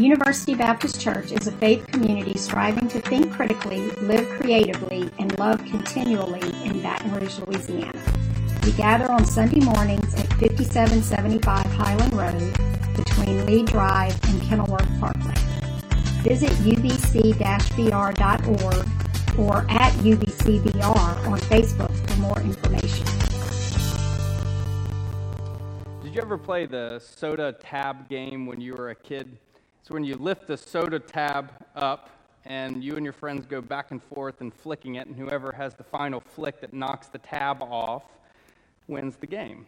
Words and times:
University 0.00 0.54
Baptist 0.54 1.00
Church 1.00 1.32
is 1.32 1.48
a 1.48 1.52
faith 1.52 1.84
community 1.88 2.38
striving 2.38 2.86
to 2.86 3.00
think 3.00 3.32
critically, 3.32 3.90
live 4.02 4.28
creatively, 4.38 5.10
and 5.18 5.36
love 5.40 5.58
continually 5.64 6.52
in 6.64 6.80
Baton 6.80 7.12
Rouge, 7.12 7.40
Louisiana. 7.40 8.00
We 8.62 8.70
gather 8.72 9.10
on 9.10 9.24
Sunday 9.24 9.58
mornings 9.58 10.14
at 10.14 10.32
5775 10.34 11.66
Highland 11.72 12.12
Road 12.12 12.56
between 12.96 13.44
Lee 13.44 13.64
Drive 13.64 14.16
and 14.28 14.40
Kenilworth 14.42 14.88
Parkway. 15.00 15.34
Visit 16.22 16.50
ubc-br.org 16.50 18.18
or 19.36 19.66
at 19.68 19.92
ubcbr 19.94 21.26
on 21.26 21.40
Facebook 21.40 22.08
for 22.08 22.20
more 22.20 22.40
information. 22.40 23.04
Did 26.04 26.14
you 26.14 26.22
ever 26.22 26.38
play 26.38 26.66
the 26.66 27.00
soda 27.00 27.52
tab 27.52 28.08
game 28.08 28.46
when 28.46 28.60
you 28.60 28.74
were 28.74 28.90
a 28.90 28.94
kid? 28.94 29.36
It's 29.80 29.90
when 29.90 30.04
you 30.04 30.16
lift 30.16 30.46
the 30.46 30.56
soda 30.56 30.98
tab 30.98 31.52
up 31.74 32.10
and 32.44 32.82
you 32.82 32.96
and 32.96 33.04
your 33.04 33.12
friends 33.12 33.46
go 33.46 33.60
back 33.60 33.90
and 33.90 34.02
forth 34.02 34.40
and 34.40 34.52
flicking 34.52 34.94
it, 34.94 35.06
and 35.06 35.16
whoever 35.16 35.52
has 35.52 35.74
the 35.74 35.84
final 35.84 36.20
flick 36.20 36.60
that 36.60 36.72
knocks 36.72 37.08
the 37.08 37.18
tab 37.18 37.62
off 37.62 38.04
wins 38.86 39.16
the 39.16 39.26
game. 39.26 39.66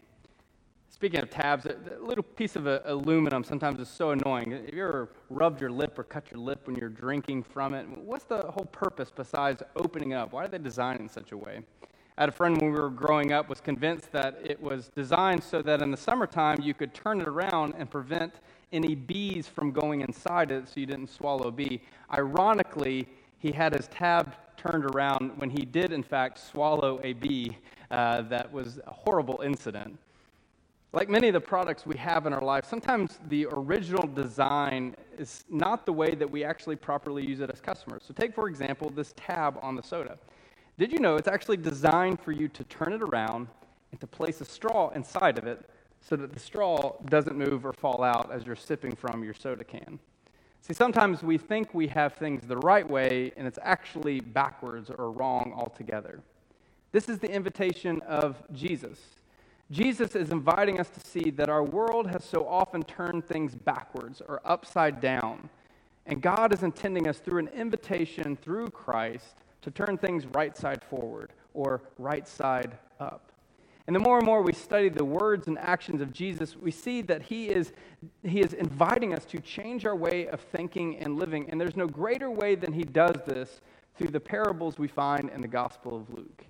Speaking 0.89 1.21
of 1.21 1.31
tabs, 1.31 1.67
a 1.67 1.77
little 2.01 2.25
piece 2.25 2.57
of 2.57 2.67
aluminum 2.67 3.45
sometimes 3.45 3.79
is 3.81 3.89
so 3.89 4.11
annoying. 4.11 4.51
Have 4.51 4.75
you 4.75 4.83
ever 4.85 5.09
rubbed 5.31 5.61
your 5.61 5.71
lip 5.71 5.99
or 5.99 6.05
cut 6.05 6.31
your 6.31 6.41
lip 6.41 6.67
when 6.67 6.77
you're 6.77 6.89
drinking 6.89 7.45
from 7.45 7.75
it? 7.75 7.87
What's 7.89 8.25
the 8.25 8.43
whole 8.43 8.67
purpose 8.67 9.11
besides 9.15 9.63
opening 9.77 10.15
up? 10.15 10.33
Why 10.33 10.45
are 10.45 10.49
they 10.49 10.59
designed 10.59 11.01
in 11.01 11.09
such 11.09 11.33
a 11.33 11.37
way? 11.37 11.61
I 12.19 12.23
had 12.23 12.29
a 12.29 12.33
friend 12.33 12.61
when 12.61 12.73
we 12.73 12.79
were 12.79 12.91
growing 12.91 13.33
up 13.33 13.49
was 13.49 13.61
convinced 13.61 14.13
that 14.13 14.41
it 14.45 14.61
was 14.61 14.91
designed 14.95 15.43
so 15.43 15.63
that 15.63 15.81
in 15.81 15.91
the 15.91 15.97
summertime 15.97 16.61
you 16.61 16.75
could 16.75 16.93
turn 16.93 17.21
it 17.21 17.29
around 17.29 17.75
and 17.79 17.91
prevent 17.91 18.35
any 18.73 18.95
bees 18.95 19.49
from 19.49 19.73
going 19.73 20.01
inside 20.01 20.51
it 20.51 20.69
so 20.69 20.81
you 20.81 20.87
didn't 20.87 21.11
swallow 21.11 21.49
a 21.49 21.53
bee. 21.53 21.81
Ironically, 22.13 23.09
he 23.39 23.53
had 23.53 23.75
his 23.75 23.89
tab 23.89 24.35
turned 24.57 24.85
around 24.85 25.33
when 25.37 25.51
he 25.51 25.65
did, 25.65 25.93
in 25.93 26.03
fact, 26.03 26.39
swallow 26.39 27.01
a 27.03 27.15
bee. 27.15 27.57
Uh, 27.91 28.23
that 28.23 28.53
was 28.53 28.79
a 28.87 28.93
horrible 28.93 29.41
incident. 29.45 29.99
Like 30.93 31.09
many 31.09 31.29
of 31.29 31.35
the 31.35 31.41
products 31.41 31.87
we 31.87 31.97
have 31.97 32.27
in 32.27 32.33
our 32.33 32.43
life, 32.43 32.65
sometimes 32.69 33.21
the 33.29 33.47
original 33.53 34.07
design 34.09 34.97
is 35.19 35.45
not 35.49 35.87
the 35.87 35.93
way 35.93 36.15
that 36.15 36.29
we 36.29 36.43
actually 36.45 36.77
properly 36.77 37.25
use 37.25 37.41
it 37.41 37.51
as 37.51 37.61
customers. 37.61 38.03
So, 38.07 38.13
take, 38.13 38.35
for 38.35 38.49
example, 38.49 38.91
this 38.91 39.15
tab 39.17 39.59
on 39.63 39.77
the 39.77 39.83
soda. 39.83 40.19
Did 40.79 40.93
you 40.93 40.99
know 40.99 41.17
it's 41.17 41.29
actually 41.29 41.59
designed 41.59 42.21
for 42.21 42.33
you 42.33 42.49
to 42.49 42.65
turn 42.65 42.93
it 42.93 43.03
around 43.03 43.49
and 43.93 44.01
to 44.01 44.07
place 44.07 44.41
a 44.41 44.45
straw 44.45 44.91
inside 44.91 45.39
of 45.39 45.47
it 45.47 45.69
so 46.01 46.17
that 46.17 46.33
the 46.33 46.41
straw 46.41 46.95
doesn't 47.07 47.37
move 47.37 47.65
or 47.65 47.73
fall 47.73 48.03
out 48.03 48.31
as 48.33 48.47
you're 48.47 48.57
sipping 48.57 48.97
from 48.97 49.23
your 49.23 49.35
soda 49.35 49.65
can. 49.65 49.99
See, 50.63 50.75
sometimes 50.75 51.23
we 51.23 51.39
think 51.39 51.73
we 51.73 51.87
have 51.89 52.15
things 52.15 52.47
the 52.47 52.59
right 52.59 52.89
way, 52.89 53.33
and 53.37 53.47
it's 53.47 53.59
actually 53.63 54.21
backwards 54.21 54.91
or 54.91 55.11
wrong 55.11 55.53
altogether. 55.57 56.21
This 56.93 57.09
is 57.09 57.19
the 57.19 57.31
invitation 57.31 58.03
of 58.03 58.43
Jesus. 58.53 58.99
Jesus 59.71 60.17
is 60.17 60.31
inviting 60.31 60.81
us 60.81 60.91
to 60.91 61.01
see 61.01 61.31
that 61.31 61.49
our 61.49 61.63
world 61.63 62.09
has 62.09 62.25
so 62.25 62.47
often 62.49 62.83
turned 62.83 63.25
things 63.25 63.55
backwards 63.55 64.21
or 64.27 64.41
upside 64.45 65.01
down. 65.01 65.49
And 66.07 66.21
God 66.21 66.53
is 66.53 66.65
intending 66.65 67.07
us 67.07 67.19
through 67.19 67.39
an 67.39 67.49
invitation 67.49 68.37
through 68.37 68.69
Christ 68.71 69.37
to 69.63 69.71
turn 69.71 69.97
things 69.97 70.27
right 70.27 70.57
side 70.57 70.83
forward 70.83 71.33
or 71.55 71.83
right 71.99 72.27
side 72.27 72.77
up. 72.99 73.30
And 73.91 73.97
the 73.97 73.99
more 73.99 74.19
and 74.19 74.25
more 74.25 74.41
we 74.41 74.53
study 74.53 74.89
the 74.89 75.05
words 75.05 75.49
and 75.49 75.59
actions 75.59 76.01
of 76.01 76.13
Jesus, 76.13 76.55
we 76.57 76.71
see 76.71 77.03
that 77.03 77.23
he 77.23 77.49
is, 77.49 77.73
he 78.23 78.39
is 78.39 78.53
inviting 78.53 79.13
us 79.13 79.25
to 79.25 79.41
change 79.41 79.85
our 79.85 79.97
way 79.97 80.29
of 80.29 80.41
thinking 80.41 80.97
and 80.99 81.19
living. 81.19 81.51
And 81.51 81.61
there's 81.61 81.75
no 81.75 81.89
greater 81.89 82.31
way 82.31 82.55
than 82.55 82.73
he 82.73 82.85
does 82.85 83.17
this 83.27 83.61
through 83.97 84.11
the 84.11 84.21
parables 84.21 84.79
we 84.79 84.87
find 84.87 85.29
in 85.31 85.41
the 85.41 85.49
Gospel 85.49 85.97
of 85.97 86.09
Luke. 86.09 86.45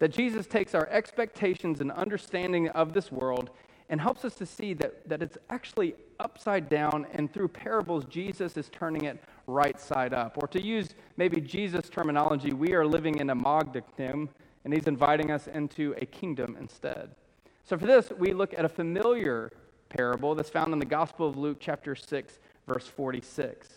That 0.00 0.12
Jesus 0.12 0.46
takes 0.46 0.74
our 0.74 0.86
expectations 0.90 1.80
and 1.80 1.90
understanding 1.92 2.68
of 2.68 2.92
this 2.92 3.10
world 3.10 3.48
and 3.88 3.98
helps 3.98 4.22
us 4.26 4.34
to 4.34 4.44
see 4.44 4.74
that, 4.74 5.08
that 5.08 5.22
it's 5.22 5.38
actually 5.48 5.94
upside 6.20 6.68
down, 6.68 7.06
and 7.14 7.32
through 7.32 7.48
parables, 7.48 8.04
Jesus 8.04 8.58
is 8.58 8.68
turning 8.68 9.06
it 9.06 9.18
right 9.46 9.80
side 9.80 10.12
up. 10.12 10.36
Or 10.42 10.46
to 10.48 10.62
use 10.62 10.90
maybe 11.16 11.40
Jesus' 11.40 11.88
terminology, 11.88 12.52
we 12.52 12.74
are 12.74 12.84
living 12.84 13.18
in 13.18 13.30
a 13.30 13.34
Magdactym, 13.34 14.28
and 14.66 14.74
he's 14.74 14.88
inviting 14.88 15.30
us 15.30 15.46
into 15.46 15.94
a 16.02 16.06
kingdom 16.06 16.56
instead. 16.58 17.14
So, 17.62 17.78
for 17.78 17.86
this, 17.86 18.10
we 18.18 18.32
look 18.32 18.52
at 18.52 18.64
a 18.64 18.68
familiar 18.68 19.52
parable 19.88 20.34
that's 20.34 20.50
found 20.50 20.72
in 20.72 20.80
the 20.80 20.84
Gospel 20.84 21.28
of 21.28 21.36
Luke, 21.36 21.58
chapter 21.60 21.94
6, 21.94 22.40
verse 22.66 22.88
46. 22.88 23.68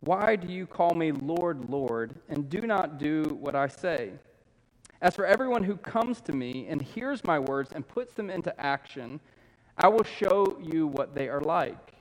Why 0.00 0.34
do 0.34 0.52
you 0.52 0.66
call 0.66 0.96
me 0.96 1.12
Lord, 1.12 1.70
Lord, 1.70 2.16
and 2.28 2.50
do 2.50 2.62
not 2.62 2.98
do 2.98 3.38
what 3.40 3.54
I 3.54 3.68
say? 3.68 4.10
As 5.00 5.14
for 5.14 5.26
everyone 5.26 5.62
who 5.62 5.76
comes 5.76 6.20
to 6.22 6.32
me 6.32 6.66
and 6.68 6.82
hears 6.82 7.22
my 7.22 7.38
words 7.38 7.70
and 7.72 7.86
puts 7.86 8.14
them 8.14 8.30
into 8.30 8.60
action, 8.60 9.20
I 9.78 9.86
will 9.86 10.02
show 10.02 10.58
you 10.60 10.88
what 10.88 11.14
they 11.14 11.28
are 11.28 11.40
like. 11.40 11.92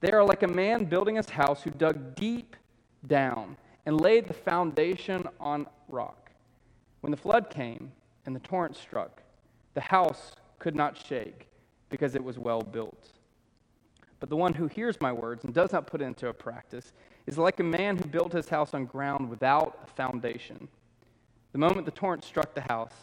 They 0.00 0.12
are 0.12 0.24
like 0.24 0.42
a 0.42 0.48
man 0.48 0.86
building 0.86 1.16
his 1.16 1.28
house 1.28 1.62
who 1.62 1.70
dug 1.70 2.14
deep 2.14 2.56
down 3.06 3.58
and 3.84 4.00
laid 4.00 4.26
the 4.26 4.32
foundation 4.32 5.28
on 5.38 5.66
rock. 5.90 6.27
When 7.00 7.10
the 7.10 7.16
flood 7.16 7.50
came 7.50 7.92
and 8.26 8.34
the 8.34 8.40
torrent 8.40 8.76
struck, 8.76 9.22
the 9.74 9.80
house 9.80 10.32
could 10.58 10.74
not 10.74 10.96
shake 10.96 11.48
because 11.88 12.14
it 12.14 12.22
was 12.22 12.38
well 12.38 12.62
built. 12.62 13.08
But 14.20 14.28
the 14.28 14.36
one 14.36 14.54
who 14.54 14.66
hears 14.66 15.00
my 15.00 15.12
words 15.12 15.44
and 15.44 15.54
does 15.54 15.72
not 15.72 15.86
put 15.86 16.02
into 16.02 16.28
a 16.28 16.34
practice 16.34 16.92
is 17.26 17.38
like 17.38 17.60
a 17.60 17.64
man 17.64 17.96
who 17.96 18.04
built 18.04 18.32
his 18.32 18.48
house 18.48 18.74
on 18.74 18.86
ground 18.86 19.28
without 19.28 19.78
a 19.84 19.90
foundation. 19.94 20.68
The 21.52 21.58
moment 21.58 21.86
the 21.86 21.92
torrent 21.92 22.24
struck 22.24 22.54
the 22.54 22.62
house, 22.62 22.94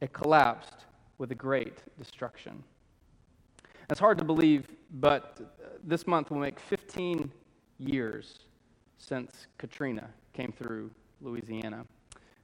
it 0.00 0.12
collapsed 0.12 0.86
with 1.18 1.30
a 1.30 1.34
great 1.34 1.78
destruction. 1.96 2.62
It's 3.90 4.00
hard 4.00 4.18
to 4.18 4.24
believe, 4.24 4.66
but 4.94 5.40
this 5.84 6.06
month 6.06 6.30
will 6.30 6.38
make 6.38 6.58
15 6.60 7.30
years 7.78 8.40
since 8.98 9.46
Katrina 9.56 10.10
came 10.32 10.52
through 10.52 10.90
Louisiana. 11.20 11.86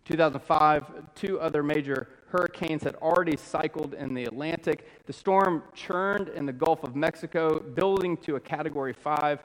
2005, 0.04 1.14
two 1.14 1.40
other 1.40 1.62
major 1.62 2.08
hurricanes 2.28 2.82
had 2.82 2.94
already 2.96 3.36
cycled 3.36 3.94
in 3.94 4.12
the 4.12 4.24
Atlantic. 4.24 4.86
The 5.06 5.12
storm 5.12 5.62
churned 5.74 6.28
in 6.28 6.46
the 6.46 6.52
Gulf 6.52 6.82
of 6.82 6.94
Mexico, 6.94 7.58
building 7.60 8.16
to 8.18 8.36
a 8.36 8.40
Category 8.40 8.92
5. 8.92 9.38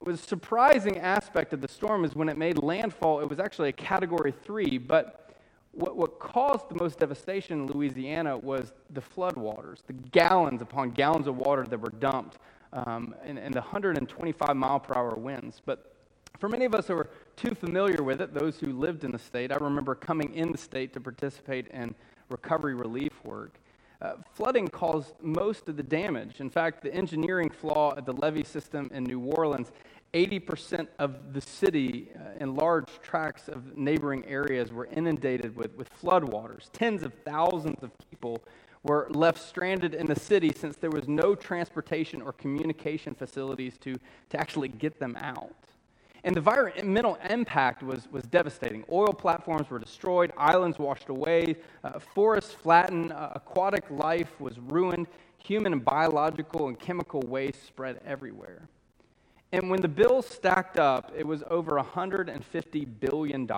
It 0.00 0.06
was 0.06 0.20
a 0.20 0.26
surprising 0.26 0.98
aspect 0.98 1.52
of 1.52 1.60
the 1.60 1.68
storm 1.68 2.04
is 2.04 2.14
when 2.14 2.28
it 2.28 2.36
made 2.36 2.62
landfall, 2.62 3.20
it 3.20 3.28
was 3.28 3.38
actually 3.38 3.68
a 3.68 3.72
Category 3.72 4.32
3. 4.32 4.78
But 4.78 5.30
what, 5.72 5.96
what 5.96 6.18
caused 6.18 6.68
the 6.68 6.76
most 6.76 6.98
devastation 6.98 7.60
in 7.60 7.66
Louisiana 7.66 8.36
was 8.36 8.72
the 8.90 9.00
floodwaters, 9.00 9.78
the 9.86 9.92
gallons 9.92 10.62
upon 10.62 10.90
gallons 10.90 11.26
of 11.26 11.36
water 11.36 11.64
that 11.64 11.78
were 11.78 11.92
dumped, 11.98 12.38
um, 12.72 13.14
and, 13.24 13.38
and 13.38 13.54
the 13.54 13.60
125 13.60 14.56
mile 14.56 14.80
per 14.80 14.94
hour 14.98 15.14
winds. 15.14 15.60
But 15.64 15.94
for 16.38 16.48
many 16.48 16.64
of 16.64 16.74
us 16.74 16.88
who 16.88 16.94
are 16.94 17.10
too 17.36 17.54
familiar 17.54 18.02
with 18.02 18.20
it, 18.20 18.34
those 18.34 18.58
who 18.58 18.72
lived 18.72 19.04
in 19.04 19.10
the 19.10 19.18
state, 19.18 19.52
I 19.52 19.56
remember 19.56 19.94
coming 19.94 20.34
in 20.34 20.52
the 20.52 20.58
state 20.58 20.92
to 20.94 21.00
participate 21.00 21.68
in 21.68 21.94
recovery 22.28 22.74
relief 22.74 23.12
work. 23.24 23.54
Uh, 24.02 24.14
flooding 24.34 24.68
caused 24.68 25.14
most 25.22 25.68
of 25.68 25.76
the 25.76 25.82
damage. 25.82 26.40
In 26.40 26.50
fact, 26.50 26.82
the 26.82 26.92
engineering 26.94 27.48
flaw 27.48 27.94
at 27.96 28.04
the 28.04 28.12
levee 28.12 28.44
system 28.44 28.90
in 28.92 29.04
New 29.04 29.20
Orleans, 29.20 29.72
80% 30.12 30.88
of 30.98 31.32
the 31.32 31.40
city 31.40 32.08
uh, 32.14 32.38
and 32.38 32.56
large 32.56 32.88
tracts 33.02 33.48
of 33.48 33.76
neighboring 33.76 34.24
areas 34.26 34.72
were 34.72 34.86
inundated 34.86 35.56
with, 35.56 35.74
with 35.76 35.88
floodwaters. 36.00 36.68
Tens 36.72 37.02
of 37.02 37.12
thousands 37.24 37.82
of 37.82 37.90
people 38.10 38.42
were 38.84 39.08
left 39.10 39.42
stranded 39.42 39.94
in 39.94 40.06
the 40.06 40.18
city 40.18 40.52
since 40.54 40.76
there 40.76 40.90
was 40.90 41.08
no 41.08 41.34
transportation 41.34 42.22
or 42.22 42.32
communication 42.32 43.14
facilities 43.14 43.76
to, 43.78 43.94
to 44.28 44.38
actually 44.38 44.68
get 44.68 45.00
them 45.00 45.16
out. 45.16 45.54
And 46.24 46.34
the 46.34 46.38
environmental 46.38 47.18
impact 47.28 47.82
was, 47.82 48.08
was 48.10 48.24
devastating. 48.24 48.82
Oil 48.90 49.12
platforms 49.12 49.68
were 49.68 49.78
destroyed, 49.78 50.32
islands 50.38 50.78
washed 50.78 51.10
away, 51.10 51.56
uh, 51.84 51.98
forests 51.98 52.54
flattened, 52.54 53.12
uh, 53.12 53.32
aquatic 53.34 53.84
life 53.90 54.40
was 54.40 54.58
ruined, 54.58 55.06
human 55.36 55.74
and 55.74 55.84
biological 55.84 56.68
and 56.68 56.80
chemical 56.80 57.20
waste 57.28 57.66
spread 57.66 58.00
everywhere. 58.06 58.70
And 59.52 59.68
when 59.68 59.82
the 59.82 59.88
bills 59.88 60.26
stacked 60.26 60.78
up, 60.78 61.12
it 61.14 61.26
was 61.26 61.44
over 61.50 61.72
$150 61.72 62.88
billion. 63.00 63.48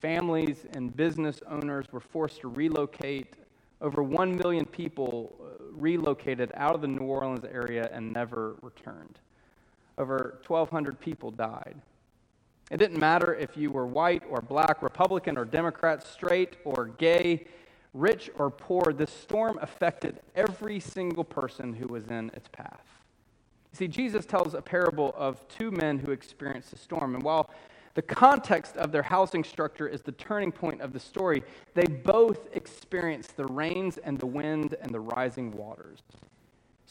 Families 0.00 0.66
and 0.72 0.96
business 0.96 1.40
owners 1.50 1.86
were 1.90 2.00
forced 2.00 2.42
to 2.42 2.48
relocate. 2.48 3.34
Over 3.80 4.04
1 4.04 4.36
million 4.36 4.64
people 4.66 5.36
uh, 5.42 5.64
relocated 5.72 6.52
out 6.54 6.76
of 6.76 6.80
the 6.80 6.88
New 6.88 7.06
Orleans 7.06 7.44
area 7.44 7.90
and 7.92 8.12
never 8.12 8.54
returned 8.62 9.18
over 10.00 10.40
1,200 10.46 10.98
people 10.98 11.30
died. 11.30 11.76
It 12.70 12.78
didn't 12.78 12.98
matter 12.98 13.34
if 13.34 13.56
you 13.56 13.70
were 13.70 13.86
white 13.86 14.22
or 14.28 14.40
black, 14.40 14.82
Republican 14.82 15.36
or 15.36 15.44
Democrat, 15.44 16.06
straight 16.06 16.56
or 16.64 16.86
gay, 16.86 17.46
rich 17.92 18.30
or 18.38 18.50
poor, 18.50 18.92
this 18.92 19.10
storm 19.10 19.58
affected 19.60 20.20
every 20.34 20.80
single 20.80 21.24
person 21.24 21.74
who 21.74 21.86
was 21.86 22.06
in 22.06 22.30
its 22.34 22.48
path. 22.48 22.84
You 23.72 23.76
See, 23.76 23.88
Jesus 23.88 24.24
tells 24.24 24.54
a 24.54 24.62
parable 24.62 25.12
of 25.16 25.46
two 25.48 25.70
men 25.70 25.98
who 25.98 26.12
experienced 26.12 26.72
a 26.72 26.78
storm. 26.78 27.14
And 27.14 27.22
while 27.22 27.50
the 27.94 28.02
context 28.02 28.76
of 28.76 28.92
their 28.92 29.02
housing 29.02 29.44
structure 29.44 29.88
is 29.88 30.02
the 30.02 30.12
turning 30.12 30.52
point 30.52 30.80
of 30.80 30.92
the 30.92 31.00
story, 31.00 31.42
they 31.74 31.86
both 31.86 32.48
experience 32.54 33.26
the 33.26 33.46
rains 33.46 33.98
and 33.98 34.18
the 34.18 34.26
wind 34.26 34.76
and 34.80 34.92
the 34.92 35.00
rising 35.00 35.50
waters. 35.50 35.98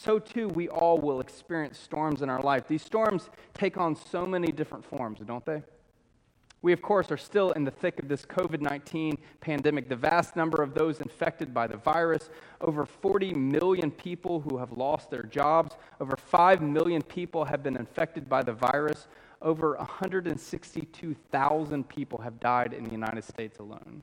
So, 0.01 0.17
too, 0.17 0.47
we 0.47 0.69
all 0.69 0.97
will 0.97 1.19
experience 1.19 1.77
storms 1.77 2.21
in 2.21 2.29
our 2.29 2.41
life. 2.41 2.69
These 2.69 2.83
storms 2.83 3.29
take 3.53 3.77
on 3.77 3.97
so 3.97 4.25
many 4.25 4.49
different 4.49 4.85
forms, 4.85 5.19
don't 5.25 5.45
they? 5.45 5.61
We, 6.61 6.71
of 6.71 6.81
course, 6.81 7.11
are 7.11 7.17
still 7.17 7.51
in 7.51 7.65
the 7.65 7.71
thick 7.71 7.99
of 7.99 8.07
this 8.07 8.25
COVID 8.25 8.61
19 8.61 9.17
pandemic. 9.41 9.89
The 9.89 9.97
vast 9.97 10.37
number 10.37 10.63
of 10.63 10.73
those 10.73 11.01
infected 11.01 11.53
by 11.53 11.67
the 11.67 11.75
virus, 11.75 12.29
over 12.61 12.85
40 12.85 13.33
million 13.33 13.91
people 13.91 14.39
who 14.39 14.57
have 14.57 14.71
lost 14.71 15.09
their 15.09 15.23
jobs, 15.23 15.75
over 15.99 16.15
5 16.15 16.61
million 16.61 17.01
people 17.01 17.43
have 17.43 17.61
been 17.61 17.75
infected 17.75 18.29
by 18.29 18.41
the 18.41 18.53
virus, 18.53 19.09
over 19.41 19.75
162,000 19.75 21.89
people 21.89 22.19
have 22.19 22.39
died 22.39 22.73
in 22.73 22.85
the 22.85 22.91
United 22.91 23.25
States 23.25 23.59
alone. 23.59 24.01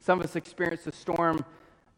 Some 0.00 0.20
of 0.20 0.26
us 0.26 0.36
experienced 0.36 0.86
a 0.86 0.92
storm 0.92 1.46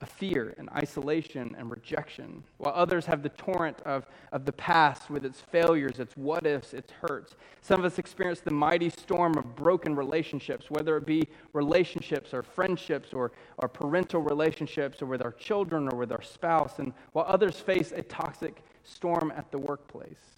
of 0.00 0.08
fear 0.08 0.54
and 0.58 0.68
isolation 0.70 1.54
and 1.58 1.70
rejection, 1.70 2.44
while 2.58 2.72
others 2.74 3.06
have 3.06 3.22
the 3.22 3.28
torrent 3.30 3.80
of, 3.82 4.06
of 4.32 4.44
the 4.44 4.52
past 4.52 5.10
with 5.10 5.24
its 5.24 5.40
failures, 5.40 5.98
its 5.98 6.16
what 6.16 6.46
ifs, 6.46 6.72
its 6.72 6.92
hurts. 6.92 7.34
Some 7.62 7.80
of 7.80 7.86
us 7.86 7.98
experience 7.98 8.40
the 8.40 8.52
mighty 8.52 8.90
storm 8.90 9.36
of 9.36 9.56
broken 9.56 9.96
relationships, 9.96 10.70
whether 10.70 10.96
it 10.96 11.06
be 11.06 11.28
relationships 11.52 12.32
or 12.32 12.42
friendships 12.42 13.12
or, 13.12 13.32
or 13.58 13.68
parental 13.68 14.20
relationships 14.20 15.02
or 15.02 15.06
with 15.06 15.22
our 15.22 15.32
children 15.32 15.88
or 15.88 15.96
with 15.96 16.12
our 16.12 16.22
spouse, 16.22 16.78
and 16.78 16.92
while 17.12 17.26
others 17.28 17.58
face 17.58 17.92
a 17.92 18.02
toxic 18.02 18.62
storm 18.84 19.32
at 19.36 19.50
the 19.50 19.58
workplace. 19.58 20.37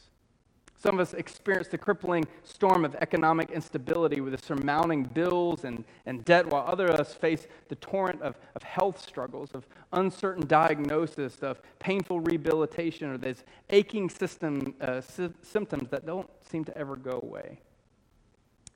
Some 0.81 0.95
of 0.95 1.01
us 1.01 1.13
experience 1.13 1.69
the 1.69 1.77
crippling 1.77 2.27
storm 2.43 2.87
of 2.87 2.95
economic 3.03 3.51
instability 3.51 4.23
with 4.23 4.33
the 4.33 4.43
surmounting 4.43 5.05
bills 5.05 5.65
and, 5.65 5.85
and 6.07 6.25
debt, 6.25 6.47
while 6.47 6.65
others 6.67 6.89
of 6.89 7.01
us 7.01 7.13
face 7.13 7.47
the 7.69 7.75
torrent 7.75 8.23
of, 8.23 8.39
of 8.55 8.63
health 8.63 8.99
struggles, 8.99 9.51
of 9.53 9.67
uncertain 9.93 10.47
diagnosis, 10.47 11.41
of 11.41 11.61
painful 11.81 12.21
rehabilitation, 12.21 13.11
or 13.11 13.19
these 13.19 13.45
aching 13.69 14.09
system, 14.09 14.75
uh, 14.81 15.03
sy- 15.03 15.29
symptoms 15.43 15.91
that 15.91 16.07
don't 16.07 16.31
seem 16.51 16.65
to 16.65 16.75
ever 16.79 16.97
go 16.97 17.21
away. 17.23 17.61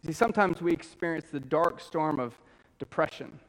See, 0.05 0.13
sometimes 0.13 0.61
we 0.61 0.75
experience 0.75 1.29
the 1.33 1.41
dark 1.41 1.81
storm 1.81 2.21
of 2.21 2.39
depression. 2.79 3.41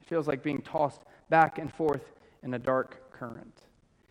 It 0.00 0.06
feels 0.06 0.28
like 0.28 0.44
being 0.44 0.62
tossed 0.62 1.02
back 1.28 1.58
and 1.58 1.74
forth 1.74 2.12
in 2.44 2.54
a 2.54 2.58
dark 2.60 3.10
current. 3.10 3.62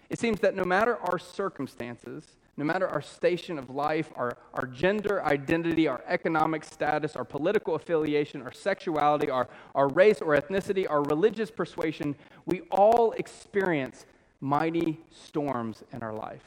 It 0.10 0.20
seems 0.20 0.42
that 0.42 0.54
no 0.54 0.66
matter 0.66 0.98
our 0.98 1.18
circumstances, 1.18 2.36
no 2.58 2.66
matter 2.66 2.88
our 2.88 3.02
station 3.02 3.58
of 3.58 3.70
life, 3.70 4.12
our, 4.16 4.38
our 4.54 4.68
gender 4.68 5.24
identity, 5.24 5.88
our 5.88 6.04
economic 6.08 6.64
status, 6.64 7.16
our 7.16 7.24
political 7.24 7.76
affiliation, 7.76 8.42
our 8.42 8.52
sexuality, 8.52 9.30
our, 9.30 9.48
our 9.74 9.88
race 9.90 10.22
or 10.22 10.36
ethnicity, 10.36 10.86
our 10.90 11.02
religious 11.04 11.50
persuasion, 11.50 12.16
we 12.46 12.62
all 12.72 13.14
experience 13.14 14.06
mighty 14.42 15.00
storms 15.10 15.84
in 15.94 16.04
our 16.04 16.14
life. 16.14 16.44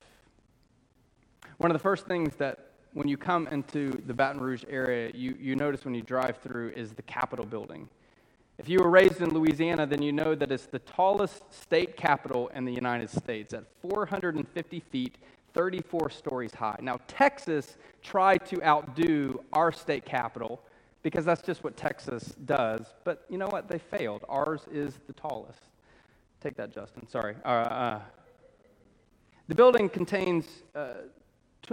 One 1.58 1.70
of 1.70 1.74
the 1.74 1.82
first 1.82 2.06
things 2.06 2.34
that 2.36 2.72
when 2.92 3.08
you 3.08 3.16
come 3.16 3.48
into 3.48 3.90
the 4.06 4.14
Baton 4.14 4.40
Rouge 4.40 4.64
area, 4.68 5.10
you, 5.14 5.36
you 5.40 5.56
notice 5.56 5.84
when 5.84 5.94
you 5.94 6.02
drive 6.02 6.38
through 6.38 6.70
is 6.70 6.92
the 6.92 7.02
Capitol 7.02 7.44
building. 7.44 7.88
If 8.56 8.68
you 8.68 8.78
were 8.78 8.90
raised 8.90 9.20
in 9.20 9.34
Louisiana, 9.34 9.84
then 9.84 10.00
you 10.00 10.12
know 10.12 10.36
that 10.36 10.52
it's 10.52 10.66
the 10.66 10.78
tallest 10.78 11.52
state 11.52 11.96
capitol 11.96 12.48
in 12.54 12.64
the 12.64 12.72
United 12.72 13.10
States 13.10 13.52
at 13.52 13.64
450 13.82 14.80
feet 14.80 15.16
34 15.54 16.10
stories 16.10 16.52
high. 16.54 16.76
Now, 16.82 16.98
Texas 17.06 17.76
tried 18.02 18.44
to 18.46 18.62
outdo 18.62 19.42
our 19.52 19.72
state 19.72 20.04
capital 20.04 20.60
because 21.02 21.24
that's 21.24 21.42
just 21.42 21.62
what 21.62 21.76
Texas 21.76 22.34
does. 22.44 22.94
But 23.04 23.24
you 23.28 23.38
know 23.38 23.46
what? 23.46 23.68
They 23.68 23.78
failed. 23.78 24.24
Ours 24.28 24.62
is 24.72 25.00
the 25.06 25.12
tallest. 25.12 25.60
Take 26.40 26.56
that, 26.56 26.74
Justin. 26.74 27.08
Sorry. 27.08 27.36
Uh, 27.44 27.48
uh, 27.48 28.00
the 29.48 29.54
building 29.54 29.88
contains 29.88 30.46
uh, 30.74 30.94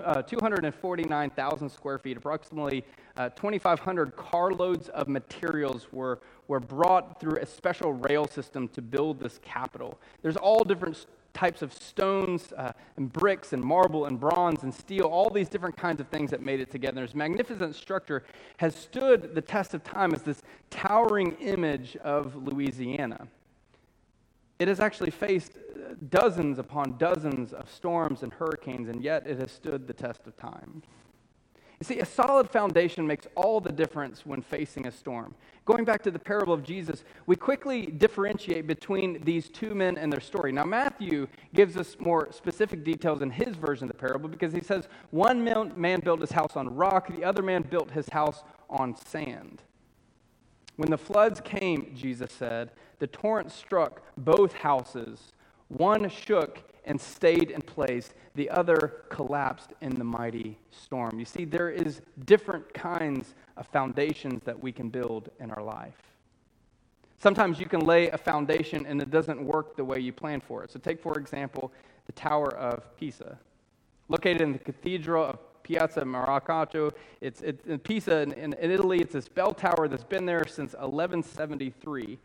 uh 0.01 0.21
249,000 0.21 1.69
square 1.69 1.97
feet, 1.97 2.15
approximately 2.15 2.85
uh, 3.17 3.29
2,500 3.29 4.15
carloads 4.15 4.89
of 4.89 5.07
materials 5.07 5.87
were, 5.91 6.19
were 6.47 6.59
brought 6.59 7.19
through 7.19 7.37
a 7.37 7.45
special 7.45 7.93
rail 7.93 8.27
system 8.27 8.67
to 8.69 8.81
build 8.81 9.19
this 9.19 9.39
capitol. 9.43 9.99
There's 10.21 10.37
all 10.37 10.63
different 10.63 11.05
types 11.33 11.61
of 11.61 11.73
stones 11.73 12.53
uh, 12.57 12.73
and 12.97 13.11
bricks 13.11 13.53
and 13.53 13.63
marble 13.63 14.05
and 14.05 14.19
bronze 14.19 14.63
and 14.63 14.73
steel, 14.73 15.05
all 15.05 15.29
these 15.29 15.49
different 15.49 15.77
kinds 15.77 15.99
of 16.01 16.07
things 16.07 16.31
that 16.31 16.41
made 16.41 16.59
it 16.59 16.71
together. 16.71 17.01
This 17.01 17.15
magnificent 17.15 17.75
structure 17.75 18.23
has 18.57 18.75
stood 18.75 19.33
the 19.35 19.41
test 19.41 19.73
of 19.73 19.83
time 19.83 20.13
as 20.13 20.21
this 20.21 20.41
towering 20.69 21.33
image 21.39 21.95
of 21.97 22.35
Louisiana. 22.35 23.27
It 24.59 24.67
has 24.67 24.79
actually 24.79 25.11
faced 25.11 25.53
uh, 25.55 25.95
dozens 26.09 26.59
upon 26.59 26.97
dozens 26.97 27.51
of 27.53 27.69
storms 27.71 28.21
and 28.21 28.31
hurricanes, 28.31 28.89
and 28.89 29.03
yet 29.03 29.25
it 29.25 29.39
has 29.39 29.51
stood 29.51 29.87
the 29.87 29.93
test 29.93 30.27
of 30.27 30.37
time. 30.37 30.83
You 31.81 31.85
see, 31.85 31.99
a 31.99 32.05
solid 32.05 32.47
foundation 32.47 33.07
makes 33.07 33.25
all 33.33 33.59
the 33.59 33.71
difference 33.71 34.23
when 34.23 34.43
facing 34.43 34.85
a 34.85 34.91
storm. 34.91 35.33
Going 35.65 35.83
back 35.83 36.03
to 36.03 36.11
the 36.11 36.19
parable 36.19 36.53
of 36.53 36.61
Jesus, 36.61 37.03
we 37.25 37.35
quickly 37.35 37.87
differentiate 37.87 38.67
between 38.67 39.19
these 39.23 39.49
two 39.49 39.73
men 39.73 39.97
and 39.97 40.13
their 40.13 40.19
story. 40.19 40.51
Now, 40.51 40.63
Matthew 40.63 41.27
gives 41.55 41.77
us 41.77 41.97
more 41.99 42.31
specific 42.31 42.83
details 42.83 43.23
in 43.23 43.31
his 43.31 43.55
version 43.55 43.85
of 43.85 43.93
the 43.93 43.97
parable 43.97 44.29
because 44.29 44.53
he 44.53 44.61
says 44.61 44.89
one 45.09 45.43
man 45.43 46.01
built 46.01 46.21
his 46.21 46.31
house 46.31 46.55
on 46.55 46.75
rock, 46.75 47.07
the 47.17 47.23
other 47.23 47.41
man 47.41 47.63
built 47.63 47.89
his 47.89 48.07
house 48.09 48.43
on 48.69 48.95
sand. 48.95 49.63
When 50.75 50.91
the 50.91 50.99
floods 50.99 51.41
came, 51.43 51.95
Jesus 51.95 52.31
said, 52.31 52.73
the 52.99 53.07
torrent 53.07 53.51
struck 53.51 54.03
both 54.17 54.53
houses. 54.53 55.33
One 55.69 56.09
shook 56.09 56.59
and 56.85 56.99
stayed 56.99 57.51
in 57.51 57.61
place, 57.61 58.13
the 58.35 58.49
other 58.49 59.03
collapsed 59.09 59.73
in 59.81 59.95
the 59.95 60.03
mighty 60.03 60.57
storm. 60.71 61.19
You 61.19 61.25
see, 61.25 61.45
there 61.45 61.69
is 61.69 62.01
different 62.25 62.73
kinds 62.73 63.35
of 63.57 63.67
foundations 63.67 64.43
that 64.43 64.61
we 64.61 64.71
can 64.71 64.89
build 64.89 65.29
in 65.39 65.51
our 65.51 65.63
life. 65.63 66.01
Sometimes 67.19 67.59
you 67.59 67.67
can 67.67 67.81
lay 67.81 68.09
a 68.09 68.17
foundation 68.17 68.85
and 68.87 68.99
it 68.99 69.11
doesn't 69.11 69.41
work 69.43 69.75
the 69.75 69.85
way 69.85 69.99
you 69.99 70.11
plan 70.11 70.41
for 70.41 70.63
it. 70.63 70.71
So, 70.71 70.79
take, 70.79 70.99
for 70.99 71.19
example, 71.19 71.71
the 72.07 72.13
Tower 72.13 72.55
of 72.55 72.97
Pisa. 72.97 73.37
Located 74.09 74.41
in 74.41 74.53
the 74.53 74.59
Cathedral 74.59 75.25
of 75.25 75.63
Piazza 75.63 76.01
Maracatu, 76.01 76.91
it's, 77.21 77.41
it's 77.41 77.65
in 77.67 77.77
Pisa 77.77 78.21
in, 78.21 78.33
in, 78.33 78.55
Italy. 78.59 78.99
It's 78.99 79.13
this 79.13 79.27
bell 79.27 79.53
tower 79.53 79.87
that's 79.87 80.03
been 80.03 80.25
there 80.25 80.47
since 80.47 80.73
1173. 80.73 82.17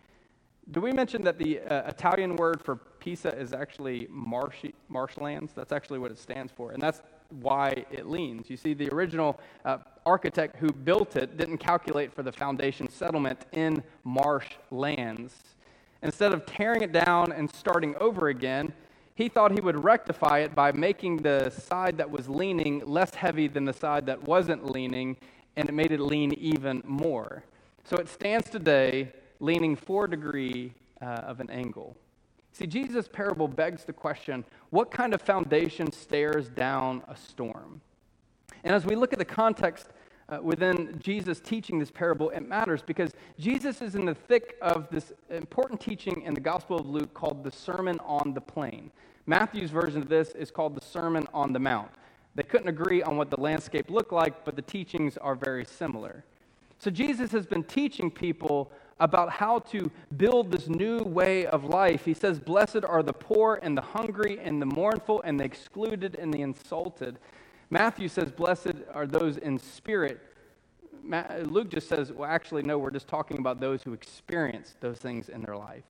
Do 0.70 0.80
we 0.80 0.92
mention 0.92 1.22
that 1.22 1.38
the 1.38 1.60
uh, 1.60 1.88
Italian 1.88 2.36
word 2.36 2.62
for 2.62 2.76
Pisa 3.06 3.32
is 3.38 3.52
actually 3.52 4.08
marshy, 4.10 4.74
marshlands? 4.88 5.52
That's 5.52 5.70
actually 5.70 6.00
what 6.00 6.10
it 6.10 6.18
stands 6.18 6.50
for, 6.50 6.72
and 6.72 6.82
that's 6.82 7.02
why 7.40 7.84
it 7.92 8.08
leans. 8.08 8.50
You 8.50 8.56
see, 8.56 8.74
the 8.74 8.92
original 8.92 9.38
uh, 9.64 9.78
architect 10.04 10.56
who 10.56 10.72
built 10.72 11.14
it 11.14 11.36
didn't 11.36 11.58
calculate 11.58 12.12
for 12.12 12.24
the 12.24 12.32
foundation 12.32 12.90
settlement 12.90 13.46
in 13.52 13.80
marsh 14.02 14.48
lands. 14.72 15.36
Instead 16.02 16.32
of 16.32 16.46
tearing 16.46 16.82
it 16.82 16.90
down 16.90 17.30
and 17.30 17.48
starting 17.48 17.94
over 18.00 18.26
again, 18.26 18.72
he 19.14 19.28
thought 19.28 19.52
he 19.52 19.60
would 19.60 19.84
rectify 19.84 20.40
it 20.40 20.52
by 20.56 20.72
making 20.72 21.18
the 21.18 21.48
side 21.50 21.98
that 21.98 22.10
was 22.10 22.28
leaning 22.28 22.82
less 22.84 23.14
heavy 23.14 23.46
than 23.46 23.64
the 23.64 23.72
side 23.72 24.06
that 24.06 24.20
wasn't 24.24 24.68
leaning, 24.68 25.16
and 25.54 25.68
it 25.68 25.72
made 25.72 25.92
it 25.92 26.00
lean 26.00 26.32
even 26.32 26.82
more. 26.84 27.44
So 27.84 27.98
it 27.98 28.08
stands 28.08 28.50
today 28.50 29.12
leaning 29.38 29.76
four 29.76 30.08
degree 30.08 30.74
uh, 31.00 31.04
of 31.04 31.38
an 31.38 31.50
angle. 31.50 31.96
See, 32.56 32.66
Jesus' 32.66 33.06
parable 33.06 33.48
begs 33.48 33.84
the 33.84 33.92
question 33.92 34.42
what 34.70 34.90
kind 34.90 35.12
of 35.12 35.20
foundation 35.20 35.92
stares 35.92 36.48
down 36.48 37.02
a 37.06 37.14
storm? 37.14 37.82
And 38.64 38.74
as 38.74 38.86
we 38.86 38.96
look 38.96 39.12
at 39.12 39.18
the 39.18 39.26
context 39.26 39.88
uh, 40.30 40.38
within 40.40 40.98
Jesus 40.98 41.38
teaching 41.38 41.78
this 41.78 41.90
parable, 41.90 42.30
it 42.30 42.48
matters 42.48 42.80
because 42.80 43.12
Jesus 43.38 43.82
is 43.82 43.94
in 43.94 44.06
the 44.06 44.14
thick 44.14 44.56
of 44.62 44.88
this 44.90 45.12
important 45.28 45.82
teaching 45.82 46.22
in 46.22 46.32
the 46.32 46.40
Gospel 46.40 46.78
of 46.78 46.86
Luke 46.88 47.12
called 47.12 47.44
the 47.44 47.50
Sermon 47.50 47.98
on 48.06 48.32
the 48.32 48.40
Plain. 48.40 48.90
Matthew's 49.26 49.70
version 49.70 50.00
of 50.00 50.08
this 50.08 50.30
is 50.30 50.50
called 50.50 50.74
the 50.74 50.84
Sermon 50.84 51.28
on 51.34 51.52
the 51.52 51.60
Mount. 51.60 51.90
They 52.36 52.42
couldn't 52.42 52.68
agree 52.68 53.02
on 53.02 53.18
what 53.18 53.28
the 53.28 53.38
landscape 53.38 53.90
looked 53.90 54.12
like, 54.12 54.46
but 54.46 54.56
the 54.56 54.62
teachings 54.62 55.18
are 55.18 55.34
very 55.34 55.66
similar. 55.66 56.24
So 56.78 56.90
Jesus 56.90 57.32
has 57.32 57.44
been 57.44 57.64
teaching 57.64 58.10
people 58.10 58.72
about 58.98 59.30
how 59.30 59.58
to 59.58 59.90
build 60.16 60.50
this 60.50 60.68
new 60.68 60.98
way 61.00 61.46
of 61.46 61.64
life. 61.64 62.04
He 62.04 62.14
says, 62.14 62.38
Blessed 62.38 62.84
are 62.84 63.02
the 63.02 63.12
poor 63.12 63.58
and 63.62 63.76
the 63.76 63.82
hungry 63.82 64.38
and 64.42 64.60
the 64.60 64.66
mournful 64.66 65.22
and 65.22 65.38
the 65.38 65.44
excluded 65.44 66.14
and 66.16 66.32
the 66.32 66.40
insulted. 66.40 67.18
Matthew 67.68 68.08
says, 68.08 68.30
Blessed 68.30 68.74
are 68.94 69.06
those 69.06 69.36
in 69.36 69.58
spirit. 69.58 70.20
Luke 71.44 71.70
just 71.70 71.88
says, 71.88 72.12
Well, 72.12 72.28
actually, 72.28 72.62
no, 72.62 72.78
we're 72.78 72.90
just 72.90 73.08
talking 73.08 73.38
about 73.38 73.60
those 73.60 73.82
who 73.82 73.92
experience 73.92 74.74
those 74.80 74.98
things 74.98 75.28
in 75.28 75.42
their 75.42 75.56
life. 75.56 75.84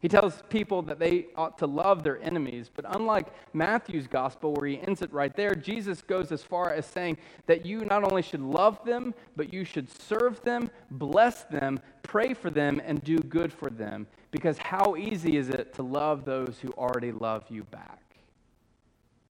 He 0.00 0.08
tells 0.08 0.42
people 0.48 0.80
that 0.82 0.98
they 0.98 1.26
ought 1.36 1.58
to 1.58 1.66
love 1.66 2.02
their 2.02 2.20
enemies. 2.22 2.70
But 2.74 2.86
unlike 2.88 3.26
Matthew's 3.52 4.06
gospel, 4.06 4.54
where 4.54 4.66
he 4.66 4.80
ends 4.80 5.02
it 5.02 5.12
right 5.12 5.34
there, 5.36 5.54
Jesus 5.54 6.00
goes 6.00 6.32
as 6.32 6.42
far 6.42 6.72
as 6.72 6.86
saying 6.86 7.18
that 7.46 7.66
you 7.66 7.84
not 7.84 8.02
only 8.02 8.22
should 8.22 8.40
love 8.40 8.82
them, 8.84 9.14
but 9.36 9.52
you 9.52 9.62
should 9.62 9.90
serve 9.90 10.40
them, 10.42 10.70
bless 10.90 11.44
them, 11.44 11.80
pray 12.02 12.32
for 12.32 12.48
them, 12.48 12.80
and 12.82 13.04
do 13.04 13.18
good 13.18 13.52
for 13.52 13.68
them. 13.68 14.06
Because 14.30 14.56
how 14.56 14.96
easy 14.96 15.36
is 15.36 15.50
it 15.50 15.74
to 15.74 15.82
love 15.82 16.24
those 16.24 16.58
who 16.62 16.70
already 16.72 17.12
love 17.12 17.44
you 17.50 17.64
back? 17.64 18.00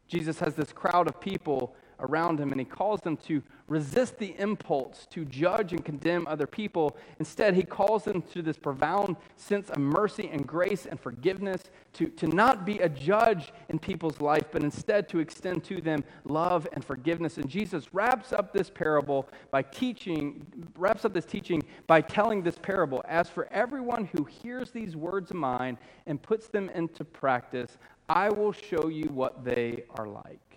Jesus 0.06 0.38
has 0.38 0.54
this 0.54 0.72
crowd 0.72 1.08
of 1.08 1.20
people 1.20 1.74
around 2.00 2.40
him, 2.40 2.50
and 2.50 2.60
he 2.60 2.64
calls 2.64 3.00
them 3.00 3.16
to 3.16 3.42
resist 3.68 4.18
the 4.18 4.34
impulse 4.38 5.06
to 5.10 5.24
judge 5.24 5.72
and 5.72 5.84
condemn 5.84 6.26
other 6.26 6.46
people. 6.46 6.96
Instead, 7.20 7.54
he 7.54 7.62
calls 7.62 8.04
them 8.04 8.20
to 8.20 8.42
this 8.42 8.56
profound 8.56 9.16
sense 9.36 9.70
of 9.70 9.78
mercy 9.78 10.28
and 10.32 10.46
grace 10.46 10.86
and 10.86 10.98
forgiveness, 10.98 11.70
to, 11.92 12.06
to 12.08 12.26
not 12.26 12.64
be 12.64 12.78
a 12.80 12.88
judge 12.88 13.52
in 13.68 13.78
people's 13.78 14.20
life, 14.20 14.44
but 14.50 14.62
instead 14.62 15.08
to 15.08 15.18
extend 15.18 15.64
to 15.64 15.80
them 15.80 16.04
love 16.24 16.66
and 16.72 16.84
forgiveness. 16.84 17.38
And 17.38 17.48
Jesus 17.48 17.94
wraps 17.94 18.32
up 18.32 18.52
this 18.52 18.70
parable 18.70 19.28
by 19.50 19.62
teaching, 19.62 20.44
wraps 20.76 21.04
up 21.04 21.14
this 21.14 21.24
teaching 21.24 21.62
by 21.86 22.00
telling 22.00 22.42
this 22.42 22.58
parable 22.58 23.02
As 23.08 23.28
for 23.28 23.48
everyone 23.52 24.08
who 24.12 24.24
hears 24.24 24.70
these 24.70 24.96
words 24.96 25.30
of 25.30 25.36
mine 25.36 25.78
and 26.06 26.20
puts 26.20 26.48
them 26.48 26.70
into 26.70 27.04
practice, 27.04 27.78
I 28.08 28.30
will 28.30 28.52
show 28.52 28.88
you 28.88 29.04
what 29.04 29.44
they 29.44 29.84
are 29.96 30.06
like. 30.06 30.49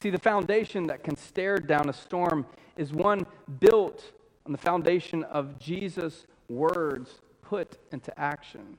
See, 0.00 0.10
the 0.10 0.18
foundation 0.18 0.86
that 0.88 1.02
can 1.02 1.16
stare 1.16 1.58
down 1.58 1.88
a 1.88 1.92
storm 1.92 2.44
is 2.76 2.92
one 2.92 3.26
built 3.60 4.12
on 4.44 4.52
the 4.52 4.58
foundation 4.58 5.24
of 5.24 5.58
Jesus' 5.58 6.26
words 6.48 7.20
put 7.40 7.78
into 7.92 8.18
action. 8.18 8.76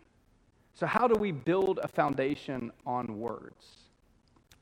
So, 0.76 0.86
how 0.86 1.08
do 1.08 1.16
we 1.16 1.32
build 1.32 1.80
a 1.82 1.88
foundation 1.88 2.72
on 2.86 3.20
words? 3.20 3.66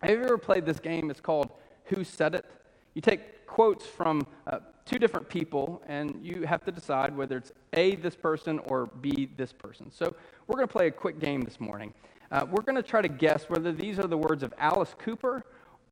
Have 0.02 0.12
you 0.12 0.24
ever 0.24 0.38
played 0.38 0.66
this 0.66 0.80
game? 0.80 1.12
It's 1.12 1.20
called 1.20 1.52
Who 1.86 2.06
Said 2.06 2.36
It? 2.36 2.46
You 2.94 3.02
take 3.02 3.46
quotes 3.46 3.86
from 3.86 4.26
uh, 4.48 4.60
two 4.86 4.98
different 4.98 5.28
people, 5.28 5.82
and 5.88 6.18
you 6.22 6.44
have 6.44 6.64
to 6.66 6.72
decide 6.72 7.18
whether 7.18 7.36
it's 7.38 7.52
A, 7.74 7.96
this 7.96 8.16
person, 8.16 8.60
or 8.60 8.86
B, 9.02 9.30
this 9.36 9.52
person. 9.52 9.92
So, 9.92 10.16
we're 10.48 10.56
going 10.56 10.68
to 10.68 10.72
play 10.72 10.88
a 10.88 10.92
quick 10.92 11.20
game 11.20 11.42
this 11.42 11.60
morning. 11.60 11.94
Uh, 12.32 12.46
we're 12.50 12.64
going 12.64 12.76
to 12.76 12.84
try 12.84 13.02
to 13.02 13.10
guess 13.10 13.50
whether 13.50 13.74
these 13.74 14.00
are 14.00 14.08
the 14.08 14.18
words 14.18 14.42
of 14.42 14.54
Alice 14.58 14.96
Cooper 14.98 15.44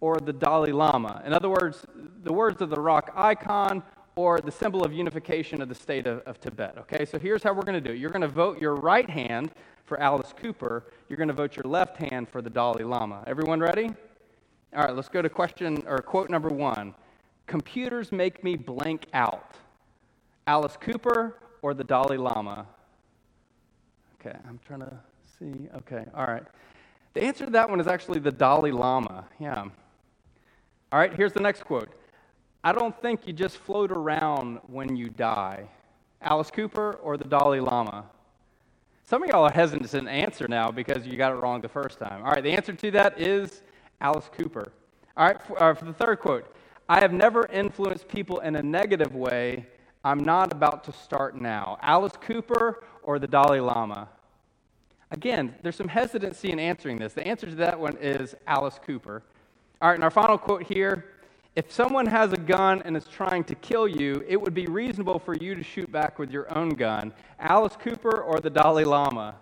or 0.04 0.18
the 0.18 0.34
Dalai 0.34 0.74
Lama. 0.74 1.24
In 1.26 1.32
other 1.32 1.48
words, 1.48 1.86
the 2.24 2.34
words 2.34 2.62
of 2.62 2.70
the 2.70 2.82
rock 2.82 3.14
icon 3.16 3.82
or 4.18 4.42
the 4.42 4.52
symbol 4.52 4.84
of 4.84 4.92
unification 4.92 5.62
of 5.62 5.70
the 5.70 5.76
state 5.76 6.08
of, 6.08 6.20
of 6.26 6.42
Tibet. 6.42 6.78
Okay, 6.78 7.06
so 7.06 7.18
here's 7.18 7.42
how 7.42 7.54
we're 7.54 7.62
going 7.62 7.82
to 7.82 7.88
do 7.90 7.92
it. 7.92 8.00
You're 8.00 8.10
going 8.10 8.22
to 8.22 8.28
vote 8.28 8.60
your 8.60 8.76
right 8.76 9.10
hand 9.10 9.52
for 9.86 9.98
Alice 10.02 10.34
Cooper. 10.36 10.84
You're 11.08 11.16
going 11.16 11.30
to 11.30 11.34
vote 11.34 11.56
your 11.56 11.64
left 11.64 11.96
hand 11.96 12.28
for 12.28 12.42
the 12.42 12.50
Dalai 12.50 12.84
Lama. 12.84 13.24
Everyone 13.28 13.62
ready? 13.62 13.92
All 14.76 14.84
right, 14.84 14.94
let's 14.94 15.08
go 15.08 15.22
to 15.22 15.30
question 15.30 15.82
or 15.88 16.00
quote 16.00 16.30
number 16.30 16.50
one. 16.50 16.94
Computers 17.48 18.12
make 18.12 18.44
me 18.44 18.58
blank 18.58 19.06
out. 19.14 19.56
Alice 20.48 20.76
Cooper 20.82 21.38
or 21.62 21.74
the 21.74 21.86
Dalai 21.86 22.18
Lama? 22.18 22.68
Okay, 24.20 24.38
I'm 24.50 24.60
trying 24.68 24.82
to 24.82 25.00
see. 25.40 25.70
Okay, 25.78 26.04
all 26.14 26.26
right. 26.26 26.44
The 27.14 27.24
answer 27.24 27.46
to 27.46 27.52
that 27.52 27.70
one 27.70 27.80
is 27.80 27.88
actually 27.88 28.20
the 28.20 28.34
Dalai 28.34 28.72
Lama. 28.72 29.24
Yeah. 29.40 29.70
All 30.94 31.00
right, 31.00 31.12
here's 31.12 31.34
the 31.34 31.40
next 31.40 31.64
quote 31.64 31.90
I 32.64 32.72
don't 32.72 32.96
think 33.02 33.26
you 33.26 33.34
just 33.34 33.58
float 33.58 33.92
around 33.92 34.60
when 34.68 34.96
you 34.96 35.10
die. 35.10 35.68
Alice 36.22 36.52
Cooper 36.52 37.00
or 37.02 37.18
the 37.18 37.24
Dalai 37.24 37.60
Lama? 37.62 38.06
Some 39.04 39.24
of 39.24 39.30
y'all 39.30 39.44
are 39.44 39.52
hesitant 39.52 39.90
to 39.90 40.08
answer 40.08 40.48
now 40.48 40.70
because 40.70 41.08
you 41.08 41.18
got 41.18 41.32
it 41.32 41.38
wrong 41.38 41.62
the 41.62 41.68
first 41.68 41.98
time. 41.98 42.24
All 42.24 42.30
right, 42.30 42.44
the 42.44 42.52
answer 42.52 42.74
to 42.74 42.92
that 42.92 43.20
is 43.20 43.64
Alice 44.02 44.30
Cooper. 44.38 44.72
All 45.18 45.26
right, 45.26 45.42
for, 45.42 45.64
uh, 45.64 45.74
for 45.74 45.86
the 45.86 45.94
third 45.94 46.20
quote 46.20 46.56
I 46.88 47.00
have 47.00 47.12
never 47.12 47.48
influenced 47.48 48.08
people 48.08 48.42
in 48.42 48.56
a 48.56 48.62
negative 48.62 49.16
way. 49.16 49.66
I'm 50.04 50.20
not 50.20 50.52
about 50.52 50.84
to 50.84 50.92
start 50.92 51.42
now. 51.42 51.80
Alice 51.82 52.14
Cooper 52.22 52.84
or 53.02 53.18
the 53.18 53.28
Dalai 53.28 53.62
Lama? 53.62 54.10
Again, 55.10 55.56
there's 55.64 55.76
some 55.76 55.88
hesitancy 55.88 56.52
in 56.52 56.60
answering 56.60 56.98
this. 56.98 57.14
The 57.14 57.28
answer 57.28 57.48
to 57.48 57.56
that 57.56 57.80
one 57.80 57.98
is 57.98 58.36
Alice 58.46 58.80
Cooper. 58.86 59.24
All 59.84 59.90
right, 59.90 59.96
and 59.96 60.04
our 60.06 60.12
final 60.12 60.38
quote 60.38 60.64
here 60.64 61.04
if 61.58 61.70
someone 61.70 62.06
has 62.06 62.32
a 62.32 62.38
gun 62.38 62.82
and 62.86 62.96
is 62.96 63.04
trying 63.04 63.44
to 63.44 63.56
kill 63.56 63.86
you, 63.86 64.24
it 64.30 64.40
would 64.40 64.54
be 64.54 64.66
reasonable 64.66 65.20
for 65.20 65.36
you 65.36 65.56
to 65.56 65.62
shoot 65.62 65.92
back 65.92 66.18
with 66.18 66.32
your 66.32 66.58
own 66.58 66.70
gun. 66.70 67.12
Alice 67.38 67.76
Cooper 67.78 68.22
or 68.22 68.40
the 68.40 68.50
Dalai 68.50 68.86
Lama? 68.86 69.36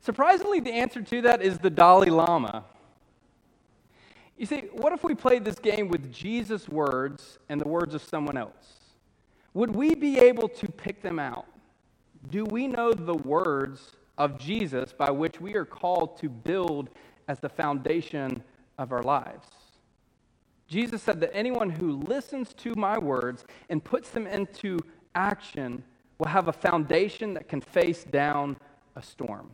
Surprisingly, 0.00 0.60
the 0.60 0.72
answer 0.72 1.02
to 1.02 1.20
that 1.20 1.42
is 1.42 1.58
the 1.58 1.68
Dalai 1.68 2.08
Lama. 2.08 2.64
You 4.38 4.46
see, 4.46 4.62
what 4.72 4.94
if 4.94 5.04
we 5.04 5.14
played 5.14 5.44
this 5.44 5.58
game 5.58 5.88
with 5.88 6.10
Jesus' 6.10 6.66
words 6.66 7.38
and 7.50 7.60
the 7.60 7.68
words 7.68 7.94
of 7.94 8.02
someone 8.02 8.38
else? 8.38 8.78
Would 9.52 9.76
we 9.76 9.94
be 9.94 10.18
able 10.20 10.48
to 10.48 10.68
pick 10.68 11.02
them 11.02 11.18
out? 11.18 11.44
Do 12.30 12.46
we 12.46 12.66
know 12.66 12.94
the 12.94 13.14
words 13.14 13.92
of 14.16 14.38
Jesus 14.38 14.94
by 14.94 15.10
which 15.10 15.38
we 15.38 15.54
are 15.54 15.66
called 15.66 16.16
to 16.20 16.30
build 16.30 16.88
as 17.28 17.40
the 17.40 17.50
foundation 17.50 18.42
of 18.78 18.92
our 18.92 19.02
lives. 19.02 19.48
Jesus 20.66 21.02
said 21.02 21.20
that 21.20 21.34
anyone 21.34 21.70
who 21.70 21.92
listens 21.92 22.54
to 22.54 22.74
my 22.74 22.98
words 22.98 23.44
and 23.68 23.82
puts 23.82 24.10
them 24.10 24.26
into 24.26 24.78
action 25.14 25.82
will 26.18 26.28
have 26.28 26.48
a 26.48 26.52
foundation 26.52 27.34
that 27.34 27.48
can 27.48 27.60
face 27.60 28.04
down 28.04 28.56
a 28.96 29.02
storm. 29.02 29.50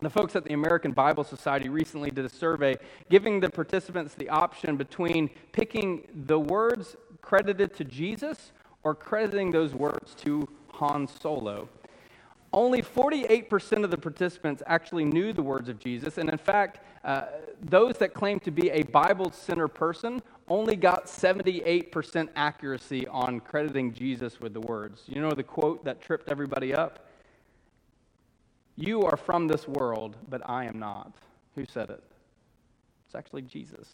The 0.00 0.10
folks 0.10 0.36
at 0.36 0.44
the 0.44 0.54
American 0.54 0.92
Bible 0.92 1.24
Society 1.24 1.68
recently 1.68 2.10
did 2.10 2.24
a 2.24 2.28
survey 2.28 2.76
giving 3.10 3.40
the 3.40 3.50
participants 3.50 4.14
the 4.14 4.28
option 4.28 4.76
between 4.76 5.28
picking 5.52 6.06
the 6.26 6.38
words 6.38 6.96
credited 7.20 7.74
to 7.74 7.84
Jesus 7.84 8.52
or 8.84 8.94
crediting 8.94 9.50
those 9.50 9.74
words 9.74 10.14
to 10.22 10.48
Han 10.74 11.08
Solo. 11.08 11.68
Only 12.52 12.80
48% 12.80 13.84
of 13.84 13.90
the 13.90 13.98
participants 13.98 14.62
actually 14.66 15.04
knew 15.04 15.32
the 15.32 15.42
words 15.42 15.68
of 15.68 15.78
Jesus, 15.78 16.16
and 16.16 16.30
in 16.30 16.38
fact, 16.38 16.80
uh, 17.04 17.26
those 17.60 17.98
that 17.98 18.14
claim 18.14 18.40
to 18.40 18.50
be 18.50 18.70
a 18.70 18.82
Bible 18.84 19.30
centered 19.30 19.68
person 19.68 20.22
only 20.48 20.74
got 20.74 21.06
78% 21.06 22.28
accuracy 22.36 23.06
on 23.08 23.40
crediting 23.40 23.92
Jesus 23.92 24.40
with 24.40 24.54
the 24.54 24.60
words. 24.60 25.02
You 25.06 25.20
know 25.20 25.30
the 25.30 25.42
quote 25.42 25.84
that 25.84 26.00
tripped 26.00 26.30
everybody 26.30 26.72
up? 26.72 27.06
You 28.76 29.02
are 29.02 29.16
from 29.16 29.46
this 29.46 29.68
world, 29.68 30.16
but 30.28 30.40
I 30.48 30.64
am 30.64 30.78
not. 30.78 31.12
Who 31.54 31.66
said 31.66 31.90
it? 31.90 32.02
It's 33.06 33.14
actually 33.14 33.42
Jesus 33.42 33.88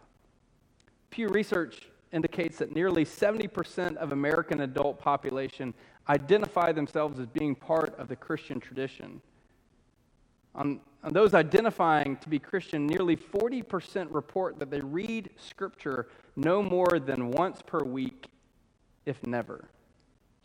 Pew 1.10 1.30
Research 1.30 1.90
indicates 2.12 2.58
that 2.58 2.76
nearly 2.76 3.06
70% 3.06 3.96
of 3.98 4.12
American 4.12 4.62
adult 4.62 5.00
population 5.00 5.74
identify 6.10 6.72
themselves 6.72 7.20
as 7.20 7.28
being 7.28 7.56
part 7.56 7.98
of 7.98 8.08
the 8.08 8.16
Christian 8.16 8.60
tradition. 8.60 9.22
On 10.56 10.80
on 11.04 11.12
those 11.12 11.34
identifying 11.34 12.16
to 12.18 12.30
be 12.30 12.40
Christian, 12.40 12.88
nearly 12.88 13.18
40% 13.18 14.08
report 14.10 14.60
that 14.60 14.72
they 14.72 14.80
read 14.80 15.30
Scripture 15.38 16.08
no 16.36 16.64
more 16.64 17.00
than 17.00 17.32
once 17.32 17.62
per 17.66 17.84
week, 17.84 18.28
if 19.06 19.26
never. 19.26 19.70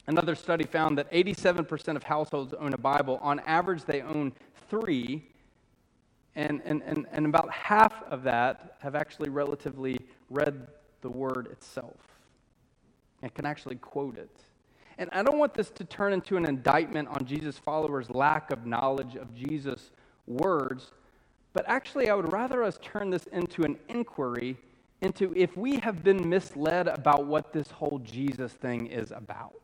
Another 0.09 0.35
study 0.35 0.65
found 0.65 0.99
that 0.99 1.11
87% 1.13 1.95
of 1.95 2.03
households 2.03 2.55
own 2.55 2.73
a 2.73 2.79
Bible. 2.79 3.19
On 3.23 3.39
average, 3.41 3.85
they 3.85 4.01
own 4.01 4.33
three, 4.69 5.25
and, 6.35 6.61
and, 6.65 6.83
and, 6.83 7.07
and 7.13 7.27
about 7.27 7.51
half 7.53 8.03
of 8.05 8.25
that 8.25 8.77
have 8.81 8.95
actually 8.95 9.29
relatively 9.29 10.01
read 10.31 10.67
the 11.03 11.11
Word 11.11 11.49
itself. 11.53 12.01
and 13.23 13.33
can 13.35 13.47
actually 13.47 13.77
quote 13.77 14.17
it. 14.17 14.31
And 14.99 15.09
I 15.13 15.23
don't 15.23 15.39
want 15.39 15.55
this 15.55 15.71
to 15.71 15.85
turn 15.85 16.13
into 16.13 16.37
an 16.37 16.45
indictment 16.45 17.09
on 17.09 17.25
Jesus' 17.25 17.59
followers' 17.59 18.11
lack 18.11 18.51
of 18.51 18.67
knowledge 18.67 19.15
of 19.15 19.33
Jesus' 19.35 19.91
words, 20.29 20.93
but 21.53 21.65
actually, 21.67 22.09
I 22.09 22.15
would 22.15 22.33
rather 22.33 22.63
us 22.63 22.79
turn 22.83 23.11
this 23.11 23.25
into 23.33 23.65
an 23.65 23.79
inquiry 23.89 24.57
into 25.01 25.33
if 25.37 25.57
we 25.57 25.77
have 25.77 26.03
been 26.03 26.29
misled 26.29 26.89
about 26.89 27.27
what 27.27 27.53
this 27.53 27.71
whole 27.71 28.01
Jesus 28.01 28.53
thing 28.53 28.87
is 28.87 29.11
about. 29.13 29.55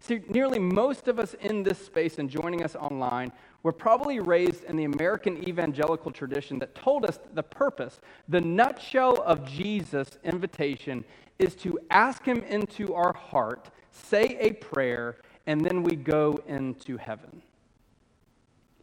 See, 0.00 0.20
nearly 0.28 0.58
most 0.58 1.08
of 1.08 1.18
us 1.18 1.34
in 1.34 1.64
this 1.64 1.84
space 1.84 2.18
and 2.18 2.30
joining 2.30 2.62
us 2.62 2.76
online 2.76 3.32
were 3.62 3.72
probably 3.72 4.20
raised 4.20 4.64
in 4.64 4.76
the 4.76 4.84
American 4.84 5.46
evangelical 5.48 6.12
tradition 6.12 6.58
that 6.60 6.74
told 6.74 7.04
us 7.04 7.18
the 7.34 7.42
purpose, 7.42 8.00
the 8.28 8.40
nutshell 8.40 9.20
of 9.22 9.44
Jesus' 9.44 10.18
invitation 10.22 11.04
is 11.38 11.56
to 11.56 11.78
ask 11.90 12.24
Him 12.24 12.42
into 12.44 12.94
our 12.94 13.12
heart, 13.12 13.70
say 13.90 14.38
a 14.40 14.52
prayer, 14.52 15.16
and 15.46 15.64
then 15.64 15.82
we 15.82 15.96
go 15.96 16.40
into 16.46 16.96
heaven. 16.96 17.42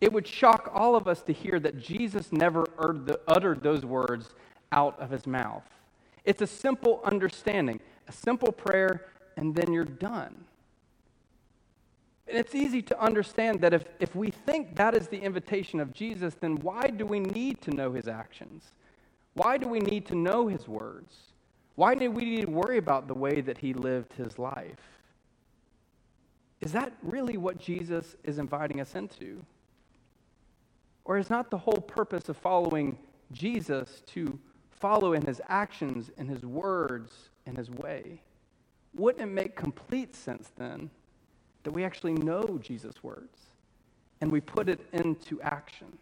It 0.02 0.12
would 0.12 0.28
shock 0.28 0.72
all 0.74 0.96
of 0.96 1.08
us 1.08 1.22
to 1.24 1.34
hear 1.34 1.60
that 1.60 1.80
Jesus 1.80 2.32
never 2.32 2.66
uttered 3.28 3.64
those 3.64 3.86
words 3.86 4.34
out 4.72 5.00
of 5.00 5.10
his 5.10 5.26
mouth. 5.26 5.64
It's 6.26 6.42
a 6.42 6.48
simple 6.48 7.02
understanding, 7.04 7.80
a 8.08 8.12
simple 8.12 8.52
prayer, 8.52 9.06
and 9.38 9.56
then 9.56 9.72
you're 9.72 9.86
done. 9.86 10.46
And 12.28 12.38
it's 12.38 12.56
easy 12.56 12.82
to 12.82 13.00
understand 13.00 13.62
that 13.62 13.74
if, 13.74 13.86
if 14.00 14.16
we 14.16 14.32
think 14.32 14.76
that 14.76 14.96
is 14.96 15.08
the 15.08 15.20
invitation 15.20 15.80
of 15.80 15.94
Jesus, 15.94 16.36
then 16.36 16.56
why 16.58 16.88
do 16.88 17.06
we 17.06 17.20
need 17.20 17.62
to 17.62 17.72
know 17.72 17.92
his 17.92 18.08
actions? 18.08 18.64
Why 19.36 19.58
do 19.58 19.68
we 19.68 19.80
need 19.80 20.06
to 20.08 20.16
know 20.16 20.48
his 20.48 20.68
words? 20.68 21.14
Why 21.76 21.94
do 21.94 22.10
we 22.10 22.26
need 22.26 22.46
to 22.46 22.52
worry 22.52 22.78
about 22.78 23.08
the 23.08 23.14
way 23.14 23.42
that 23.42 23.60
he 23.60 23.74
lived 23.74 24.14
his 24.14 24.40
life? 24.40 24.80
Is 26.62 26.72
that 26.72 26.94
really 27.04 27.38
what 27.38 27.60
Jesus 27.60 28.16
is 28.24 28.40
inviting 28.40 28.82
us 28.82 28.96
into? 28.96 29.46
Or 31.06 31.18
is 31.18 31.30
not 31.30 31.52
the 31.52 31.58
whole 31.58 31.82
purpose 31.82 32.30
of 32.30 32.38
following 32.38 32.98
Jesus 33.32 34.02
to 34.08 34.38
follow 34.72 35.14
in 35.14 35.26
his 35.26 35.40
actions, 35.48 36.10
in 36.18 36.28
his 36.28 36.44
words, 36.44 37.30
in 37.46 37.56
his 37.56 37.70
way? 37.70 38.22
Wouldn't 38.96 39.24
it 39.24 39.34
make 39.34 39.56
complete 39.56 40.16
sense 40.16 40.52
then 40.58 40.90
that 41.64 41.72
we 41.72 41.84
actually 41.84 42.14
know 42.14 42.60
Jesus' 42.62 43.04
words 43.04 43.38
and 44.22 44.32
we 44.32 44.42
put 44.42 44.68
it 44.68 44.80
into 44.94 45.42
action? 45.42 45.98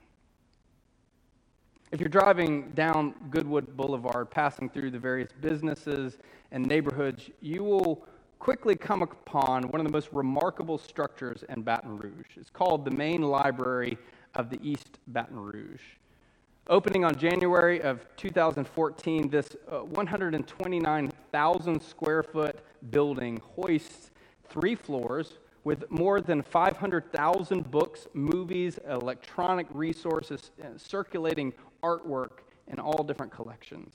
If 1.92 2.00
you're 2.00 2.10
driving 2.10 2.72
down 2.72 3.14
Goodwood 3.30 3.78
Boulevard, 3.78 4.32
passing 4.32 4.70
through 4.70 4.92
the 4.92 5.00
various 5.00 5.30
businesses 5.42 6.18
and 6.52 6.66
neighborhoods, 6.66 7.30
you 7.40 7.64
will 7.64 8.08
quickly 8.40 8.76
come 8.76 9.04
upon 9.04 9.64
one 9.70 9.80
of 9.80 9.86
the 9.86 9.92
most 9.92 10.10
remarkable 10.12 10.78
structures 10.78 11.44
in 11.50 11.62
Baton 11.62 11.98
Rouge. 11.98 12.36
It's 12.36 12.50
called 12.50 12.84
the 12.84 12.92
Main 12.92 13.22
Library 13.22 13.98
of 14.36 14.50
the 14.50 14.60
East 14.62 15.00
Baton 15.08 15.38
Rouge. 15.38 15.82
Opening 16.68 17.04
on 17.04 17.16
January 17.16 17.82
of 17.82 18.06
2014, 18.16 19.30
this 19.30 19.56
uh, 19.70 19.80
129,000 19.80 21.82
square 21.82 22.24
foot 22.24 22.60
building 22.90 23.42
hoists 23.56 24.12
three 24.48 24.76
floors 24.76 25.34
with 25.64 25.90
more 25.90 26.22
than 26.22 26.42
500,000 26.42 27.70
books, 27.70 28.08
movies, 28.14 28.80
electronic 28.90 29.68
resources, 29.74 30.52
uh, 30.62 30.68
circulating 30.78 31.54
artwork 31.82 32.40
in 32.68 32.80
all 32.80 33.04
different 33.04 33.32
collections. 33.32 33.94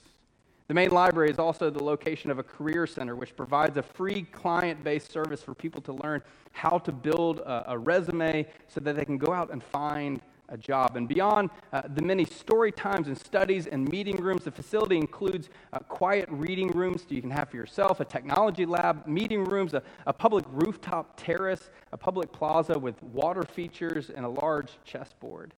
The 0.69 0.75
main 0.75 0.91
library 0.91 1.31
is 1.31 1.39
also 1.39 1.71
the 1.71 1.83
location 1.83 2.31
of 2.31 2.39
a 2.39 2.43
career 2.43 2.87
center, 2.87 3.17
which 3.17 3.35
provides 3.35 3.79
a 3.79 3.83
free 3.83 4.23
client 4.23 4.85
based 4.85 5.11
service 5.11 5.43
for 5.43 5.55
people 5.55 5.81
to 5.83 5.95
learn 5.95 6.23
how 6.53 6.79
to 6.79 6.93
build 6.93 7.39
a, 7.39 7.73
a 7.73 7.79
resume 7.79 8.47
so 8.67 8.81
that 8.81 8.95
they 8.95 9.07
can 9.07 9.17
go 9.17 9.33
out 9.33 9.51
and 9.51 9.63
find 9.63 10.21
a 10.49 10.57
job. 10.57 10.97
And 10.97 11.09
beyond 11.09 11.51
uh, 11.73 11.83
the 11.95 12.03
many 12.03 12.25
story 12.25 12.73
times 12.73 13.07
and 13.09 13.19
studies 13.19 13.67
and 13.67 13.89
meeting 13.89 14.17
rooms, 14.17 14.45
the 14.45 14.51
facility 14.51 14.97
includes 14.97 15.49
uh, 15.73 15.79
quiet 15.81 16.29
reading 16.31 16.69
rooms 16.69 17.03
so 17.03 17.15
you 17.15 17.21
can 17.21 17.31
have 17.31 17.51
for 17.51 17.57
yourself, 17.57 18.01
a 18.01 18.05
technology 18.05 18.67
lab, 18.67 19.07
meeting 19.07 19.45
rooms, 19.45 19.75
a, 19.75 19.83
a 20.07 20.13
public 20.13 20.45
rooftop 20.49 21.15
terrace, 21.17 21.71
a 21.93 21.97
public 21.97 22.33
plaza 22.33 22.79
with 22.79 23.03
water 23.03 23.43
features, 23.43 24.11
and 24.11 24.25
a 24.25 24.29
large 24.29 24.79
chessboard. 24.85 25.55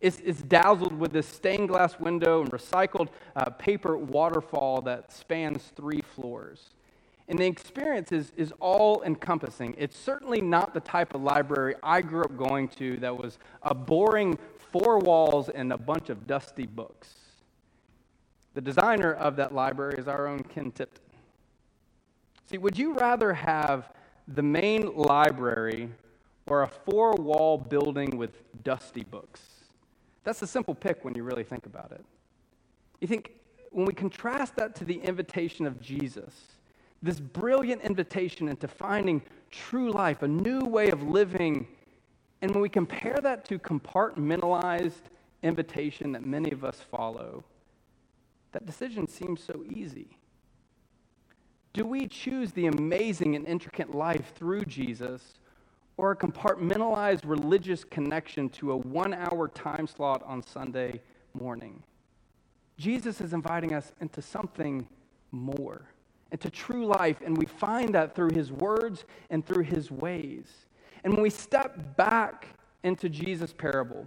It's, 0.00 0.18
it's 0.20 0.40
dazzled 0.40 0.98
with 0.98 1.12
this 1.12 1.26
stained 1.26 1.68
glass 1.68 2.00
window 2.00 2.40
and 2.40 2.50
recycled 2.50 3.08
uh, 3.36 3.50
paper 3.50 3.98
waterfall 3.98 4.80
that 4.82 5.12
spans 5.12 5.72
three 5.76 6.00
floors. 6.00 6.70
And 7.30 7.38
the 7.38 7.46
experience 7.46 8.10
is, 8.10 8.32
is 8.36 8.52
all 8.58 9.04
encompassing. 9.04 9.76
It's 9.78 9.96
certainly 9.96 10.40
not 10.40 10.74
the 10.74 10.80
type 10.80 11.14
of 11.14 11.22
library 11.22 11.76
I 11.80 12.02
grew 12.02 12.24
up 12.24 12.36
going 12.36 12.66
to 12.70 12.96
that 12.96 13.16
was 13.16 13.38
a 13.62 13.72
boring 13.72 14.36
four 14.72 14.98
walls 14.98 15.48
and 15.48 15.72
a 15.72 15.78
bunch 15.78 16.10
of 16.10 16.26
dusty 16.26 16.66
books. 16.66 17.14
The 18.54 18.60
designer 18.60 19.12
of 19.14 19.36
that 19.36 19.54
library 19.54 19.94
is 19.96 20.08
our 20.08 20.26
own 20.26 20.42
Ken 20.42 20.72
Tipton. 20.72 21.04
See, 22.46 22.58
would 22.58 22.76
you 22.76 22.94
rather 22.94 23.32
have 23.32 23.92
the 24.26 24.42
main 24.42 24.92
library 24.96 25.88
or 26.48 26.62
a 26.62 26.68
four 26.68 27.12
wall 27.12 27.56
building 27.56 28.16
with 28.16 28.42
dusty 28.64 29.04
books? 29.04 29.40
That's 30.24 30.42
a 30.42 30.48
simple 30.48 30.74
pick 30.74 31.04
when 31.04 31.14
you 31.14 31.22
really 31.22 31.44
think 31.44 31.66
about 31.66 31.92
it. 31.92 32.04
You 33.00 33.06
think, 33.06 33.30
when 33.70 33.86
we 33.86 33.94
contrast 33.94 34.56
that 34.56 34.74
to 34.74 34.84
the 34.84 35.00
invitation 35.00 35.64
of 35.64 35.80
Jesus, 35.80 36.34
this 37.02 37.18
brilliant 37.18 37.82
invitation 37.82 38.48
into 38.48 38.68
finding 38.68 39.22
true 39.50 39.90
life, 39.90 40.22
a 40.22 40.28
new 40.28 40.60
way 40.60 40.90
of 40.90 41.02
living. 41.02 41.66
And 42.42 42.50
when 42.50 42.60
we 42.60 42.68
compare 42.68 43.18
that 43.22 43.44
to 43.46 43.58
compartmentalized 43.58 45.02
invitation 45.42 46.12
that 46.12 46.26
many 46.26 46.50
of 46.50 46.64
us 46.64 46.80
follow, 46.80 47.44
that 48.52 48.66
decision 48.66 49.08
seems 49.08 49.42
so 49.42 49.64
easy. 49.70 50.16
Do 51.72 51.84
we 51.84 52.06
choose 52.06 52.52
the 52.52 52.66
amazing 52.66 53.36
and 53.36 53.46
intricate 53.46 53.94
life 53.94 54.32
through 54.34 54.64
Jesus 54.64 55.38
or 55.96 56.10
a 56.10 56.16
compartmentalized 56.16 57.20
religious 57.24 57.84
connection 57.84 58.48
to 58.50 58.72
a 58.72 58.76
one 58.76 59.14
hour 59.14 59.48
time 59.48 59.86
slot 59.86 60.22
on 60.26 60.42
Sunday 60.42 61.00
morning? 61.32 61.82
Jesus 62.76 63.20
is 63.20 63.32
inviting 63.32 63.72
us 63.72 63.92
into 64.00 64.20
something 64.20 64.88
more 65.30 65.86
and 66.30 66.40
to 66.40 66.50
true 66.50 66.86
life. 66.86 67.20
And 67.24 67.36
we 67.36 67.46
find 67.46 67.94
that 67.94 68.14
through 68.14 68.32
his 68.32 68.52
words 68.52 69.04
and 69.30 69.44
through 69.44 69.64
his 69.64 69.90
ways. 69.90 70.46
And 71.04 71.12
when 71.12 71.22
we 71.22 71.30
step 71.30 71.96
back 71.96 72.48
into 72.82 73.08
Jesus' 73.08 73.52
parable, 73.52 74.06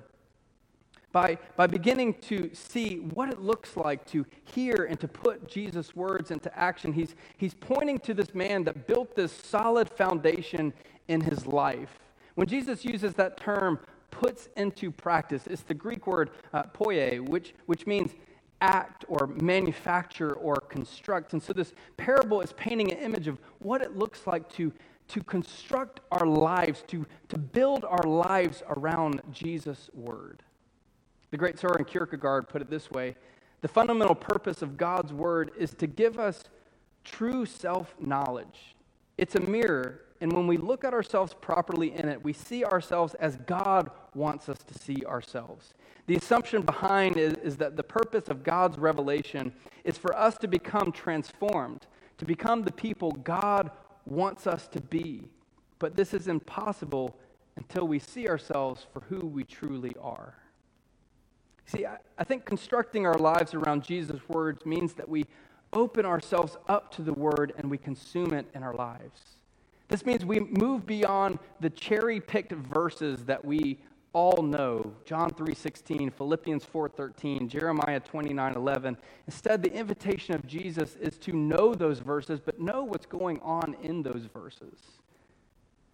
by, 1.12 1.38
by 1.56 1.68
beginning 1.68 2.16
to 2.22 2.50
see 2.54 2.98
what 2.98 3.30
it 3.30 3.40
looks 3.40 3.78
like 3.78 4.04
to 4.08 4.26
hear 4.46 4.88
and 4.90 5.00
to 5.00 5.08
put 5.08 5.48
Jesus' 5.48 5.96
words 5.96 6.32
into 6.32 6.56
action, 6.58 6.92
he's, 6.92 7.16
he's 7.38 7.54
pointing 7.54 8.00
to 8.00 8.16
this 8.16 8.34
man 8.34 8.64
that 8.64 8.88
built 8.88 9.16
this 9.16 9.32
solid 9.32 9.90
foundation 9.90 10.74
in 11.08 11.22
his 11.22 11.46
life. 11.46 12.00
When 12.34 12.48
Jesus 12.48 12.84
uses 12.84 13.14
that 13.14 13.38
term, 13.38 13.80
puts 14.10 14.50
into 14.58 14.92
practice, 14.92 15.46
it's 15.46 15.62
the 15.62 15.74
Greek 15.74 16.08
word 16.08 16.32
uh, 16.52 16.64
poie, 16.64 17.20
which, 17.20 17.54
which 17.68 17.86
means 17.86 18.12
act 18.64 19.04
or 19.10 19.28
manufacture 19.28 20.32
or 20.34 20.56
construct. 20.56 21.34
And 21.34 21.44
so 21.44 21.52
this 21.52 21.74
parable 21.98 22.40
is 22.40 22.54
painting 22.54 22.92
an 22.92 22.98
image 22.98 23.28
of 23.28 23.38
what 23.60 23.82
it 23.82 23.98
looks 23.98 24.26
like 24.26 24.50
to, 24.54 24.72
to 25.10 25.22
construct 25.22 26.00
our 26.12 26.26
lives, 26.26 26.84
to, 26.88 27.06
to 27.28 27.38
build 27.38 27.84
our 27.84 28.04
lives 28.04 28.64
around 28.70 29.22
Jesus' 29.32 29.90
word. 29.94 30.44
The 31.32 31.38
great 31.38 31.60
Soren 31.60 31.84
Kierkegaard 31.84 32.48
put 32.48 32.62
it 32.62 32.70
this 32.70 32.90
way 32.90 33.16
The 33.62 33.68
fundamental 33.68 34.16
purpose 34.16 34.62
of 34.62 34.78
God's 34.78 35.12
word 35.12 35.52
is 35.58 35.74
to 35.76 35.88
give 35.88 36.18
us 36.18 36.46
true 37.04 37.46
self 37.46 37.94
knowledge. 38.00 38.76
It's 39.18 39.36
a 39.36 39.42
mirror 39.42 40.02
and 40.24 40.32
when 40.32 40.48
we 40.48 40.56
look 40.56 40.86
at 40.86 40.94
ourselves 40.94 41.36
properly 41.42 41.94
in 41.94 42.08
it, 42.08 42.24
we 42.24 42.32
see 42.32 42.64
ourselves 42.64 43.14
as 43.16 43.36
God 43.46 43.92
wants 44.16 44.48
us 44.48 44.60
to 44.60 44.74
see 44.74 45.04
ourselves. 45.06 45.74
The 46.08 46.16
assumption 46.16 46.62
behind 46.62 47.18
is, 47.18 47.34
is 47.44 47.58
that 47.58 47.76
the 47.76 47.84
purpose 47.84 48.30
of 48.30 48.42
God's 48.42 48.78
revelation 48.78 49.52
is 49.84 49.98
for 49.98 50.16
us 50.16 50.38
to 50.38 50.48
become 50.48 50.94
transformed, 50.94 51.88
to 52.20 52.26
become 52.26 52.64
the 52.64 52.72
people 52.72 53.12
God 53.12 53.70
wants 54.06 54.48
us 54.48 54.70
to 54.70 54.80
be. 54.80 55.28
But 55.78 55.98
this 55.98 56.14
is 56.14 56.30
impossible 56.30 57.18
until 57.58 57.86
we 57.86 58.00
see 58.00 58.30
ourselves 58.30 58.88
for 58.94 59.02
who 59.02 59.28
we 59.28 59.44
truly 59.44 59.94
are. 60.02 60.36
See, 61.66 61.86
I, 61.86 61.98
I 62.18 62.24
think 62.24 62.46
constructing 62.46 63.06
our 63.06 63.18
lives 63.18 63.54
around 63.54 63.84
Jesus' 63.84 64.22
words 64.30 64.66
means 64.66 64.94
that 64.94 65.10
we 65.10 65.26
open 65.74 66.06
ourselves 66.06 66.56
up 66.70 66.94
to 66.96 67.02
the 67.02 67.14
word 67.14 67.52
and 67.58 67.70
we 67.70 67.78
consume 67.78 68.34
it 68.34 68.46
in 68.56 68.64
our 68.64 68.74
lives. 68.74 69.34
This 69.94 70.08
means 70.08 70.26
we 70.26 70.40
move 70.40 70.88
beyond 70.88 71.38
the 71.60 71.70
cherry 71.70 72.20
picked 72.20 72.52
verses 72.52 73.26
that 73.26 73.46
we 73.46 73.78
all 74.12 74.42
know 74.42 74.92
John 75.06 75.30
3:16, 75.30 76.10
Philippians 76.10 76.66
4:13, 76.66 77.48
Jeremiah 77.48 78.00
29:11. 78.00 78.98
Instead, 79.28 79.62
the 79.62 79.72
invitation 79.72 80.34
of 80.34 80.48
Jesus 80.48 80.96
is 80.96 81.20
to 81.20 81.32
know 81.32 81.76
those 81.76 82.00
verses, 82.00 82.40
but 82.40 82.60
know 82.60 82.84
what's 82.84 83.06
going 83.06 83.40
on 83.42 83.76
in 83.84 84.02
those 84.02 84.26
verses. 84.26 85.03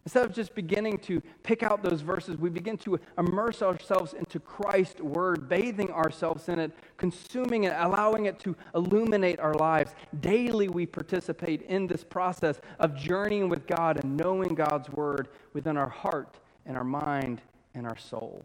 Instead 0.10 0.26
of 0.26 0.34
just 0.34 0.56
beginning 0.56 0.98
to 0.98 1.22
pick 1.43 1.62
out 1.62 1.84
those 1.84 2.02
verses, 2.02 2.36
we 2.36 2.50
begin 2.50 2.76
to 2.76 3.00
immerse 3.19 3.62
ourselves 3.62 4.15
into 4.15 4.39
Christ's 4.39 5.02
word, 5.02 5.48
bathing 5.48 5.91
ourselves 5.91 6.50
in 6.50 6.58
it, 6.58 6.72
consuming 6.98 7.65
it, 7.65 7.76
allowing 7.78 8.26
it 8.26 8.39
to 8.39 8.56
illuminate 8.74 9.39
our 9.39 9.54
lives. 9.54 9.93
Daily, 10.19 10.67
we 10.67 10.88
participate 10.88 11.62
in 11.62 11.86
this 11.86 12.04
process 12.04 12.60
of 12.80 12.95
journeying 12.95 13.50
with 13.50 13.67
God 13.67 14.04
and 14.04 14.17
knowing 14.17 14.56
God's 14.56 14.89
word 14.89 15.28
within 15.54 15.78
our 15.78 15.89
heart 15.89 16.39
and 16.65 16.76
our 16.76 16.84
mind 16.84 17.43
and 17.76 17.86
our 17.86 17.98
soul. 17.98 18.43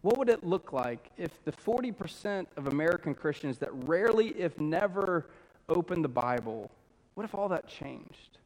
What 0.00 0.18
would 0.18 0.28
it 0.28 0.42
look 0.42 0.72
like 0.72 1.12
if 1.16 1.30
the 1.44 1.52
40% 1.52 2.46
of 2.56 2.66
American 2.66 3.14
Christians 3.14 3.58
that 3.58 3.70
rarely, 3.86 4.30
if 4.30 4.58
never, 4.58 5.28
open 5.68 6.02
the 6.02 6.08
Bible, 6.08 6.68
what 7.14 7.22
if 7.22 7.32
all 7.32 7.48
that 7.50 7.68
changed? 7.68 8.38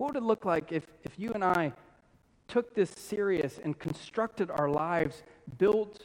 What 0.00 0.14
would 0.14 0.22
it 0.22 0.24
look 0.24 0.46
like 0.46 0.72
if, 0.72 0.86
if 1.04 1.18
you 1.18 1.34
and 1.34 1.44
I 1.44 1.74
took 2.48 2.74
this 2.74 2.88
serious 2.88 3.60
and 3.62 3.78
constructed 3.78 4.50
our 4.50 4.70
lives 4.70 5.22
built 5.58 6.04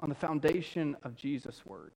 on 0.00 0.10
the 0.10 0.14
foundation 0.14 0.94
of 1.04 1.16
Jesus' 1.16 1.64
word? 1.64 1.92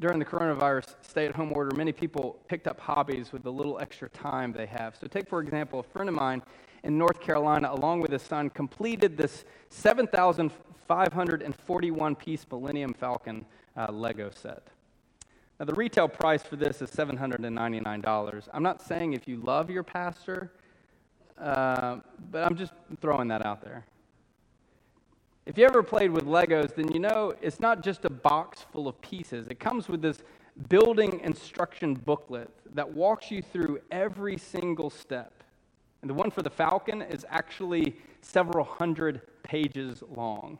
During 0.00 0.18
the 0.18 0.24
coronavirus 0.24 0.94
stay 1.02 1.26
at 1.26 1.36
home 1.36 1.52
order, 1.54 1.76
many 1.76 1.92
people 1.92 2.38
picked 2.48 2.66
up 2.66 2.80
hobbies 2.80 3.34
with 3.34 3.42
the 3.42 3.52
little 3.52 3.78
extra 3.78 4.08
time 4.08 4.50
they 4.50 4.64
have. 4.64 4.96
So, 4.98 5.08
take, 5.08 5.28
for 5.28 5.42
example, 5.42 5.80
a 5.80 5.82
friend 5.82 6.08
of 6.08 6.14
mine 6.14 6.42
in 6.82 6.96
North 6.96 7.20
Carolina, 7.20 7.68
along 7.70 8.00
with 8.00 8.12
his 8.12 8.22
son, 8.22 8.48
completed 8.48 9.18
this 9.18 9.44
7,541 9.68 12.14
piece 12.14 12.46
Millennium 12.50 12.94
Falcon 12.94 13.44
uh, 13.76 13.92
Lego 13.92 14.30
set. 14.30 14.68
Now, 15.58 15.64
the 15.64 15.74
retail 15.74 16.06
price 16.06 16.42
for 16.42 16.56
this 16.56 16.82
is 16.82 16.90
$799. 16.90 18.48
I'm 18.52 18.62
not 18.62 18.82
saying 18.82 19.14
if 19.14 19.26
you 19.26 19.38
love 19.38 19.70
your 19.70 19.82
pastor, 19.82 20.52
uh, 21.38 21.98
but 22.30 22.44
I'm 22.44 22.56
just 22.56 22.72
throwing 23.00 23.28
that 23.28 23.44
out 23.44 23.62
there. 23.62 23.86
If 25.46 25.56
you 25.56 25.64
ever 25.64 25.82
played 25.82 26.10
with 26.10 26.24
Legos, 26.24 26.74
then 26.74 26.92
you 26.92 26.98
know 26.98 27.32
it's 27.40 27.60
not 27.60 27.82
just 27.82 28.04
a 28.04 28.10
box 28.10 28.66
full 28.70 28.86
of 28.86 29.00
pieces. 29.00 29.46
It 29.48 29.58
comes 29.58 29.88
with 29.88 30.02
this 30.02 30.18
building 30.68 31.20
instruction 31.20 31.94
booklet 31.94 32.50
that 32.74 32.92
walks 32.92 33.30
you 33.30 33.40
through 33.40 33.80
every 33.90 34.36
single 34.36 34.90
step. 34.90 35.42
And 36.02 36.10
the 36.10 36.14
one 36.14 36.30
for 36.30 36.42
the 36.42 36.50
Falcon 36.50 37.00
is 37.00 37.24
actually 37.30 37.96
several 38.20 38.64
hundred 38.64 39.22
pages 39.42 40.02
long. 40.14 40.58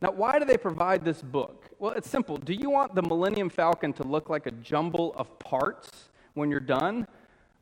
Now, 0.00 0.10
why 0.10 0.38
do 0.38 0.44
they 0.44 0.58
provide 0.58 1.04
this 1.04 1.22
book? 1.22 1.70
Well, 1.78 1.92
it's 1.92 2.08
simple. 2.08 2.36
Do 2.36 2.52
you 2.52 2.68
want 2.68 2.94
the 2.94 3.02
Millennium 3.02 3.48
Falcon 3.48 3.92
to 3.94 4.02
look 4.02 4.28
like 4.28 4.46
a 4.46 4.50
jumble 4.50 5.14
of 5.16 5.38
parts 5.38 6.10
when 6.34 6.50
you're 6.50 6.60
done? 6.60 7.06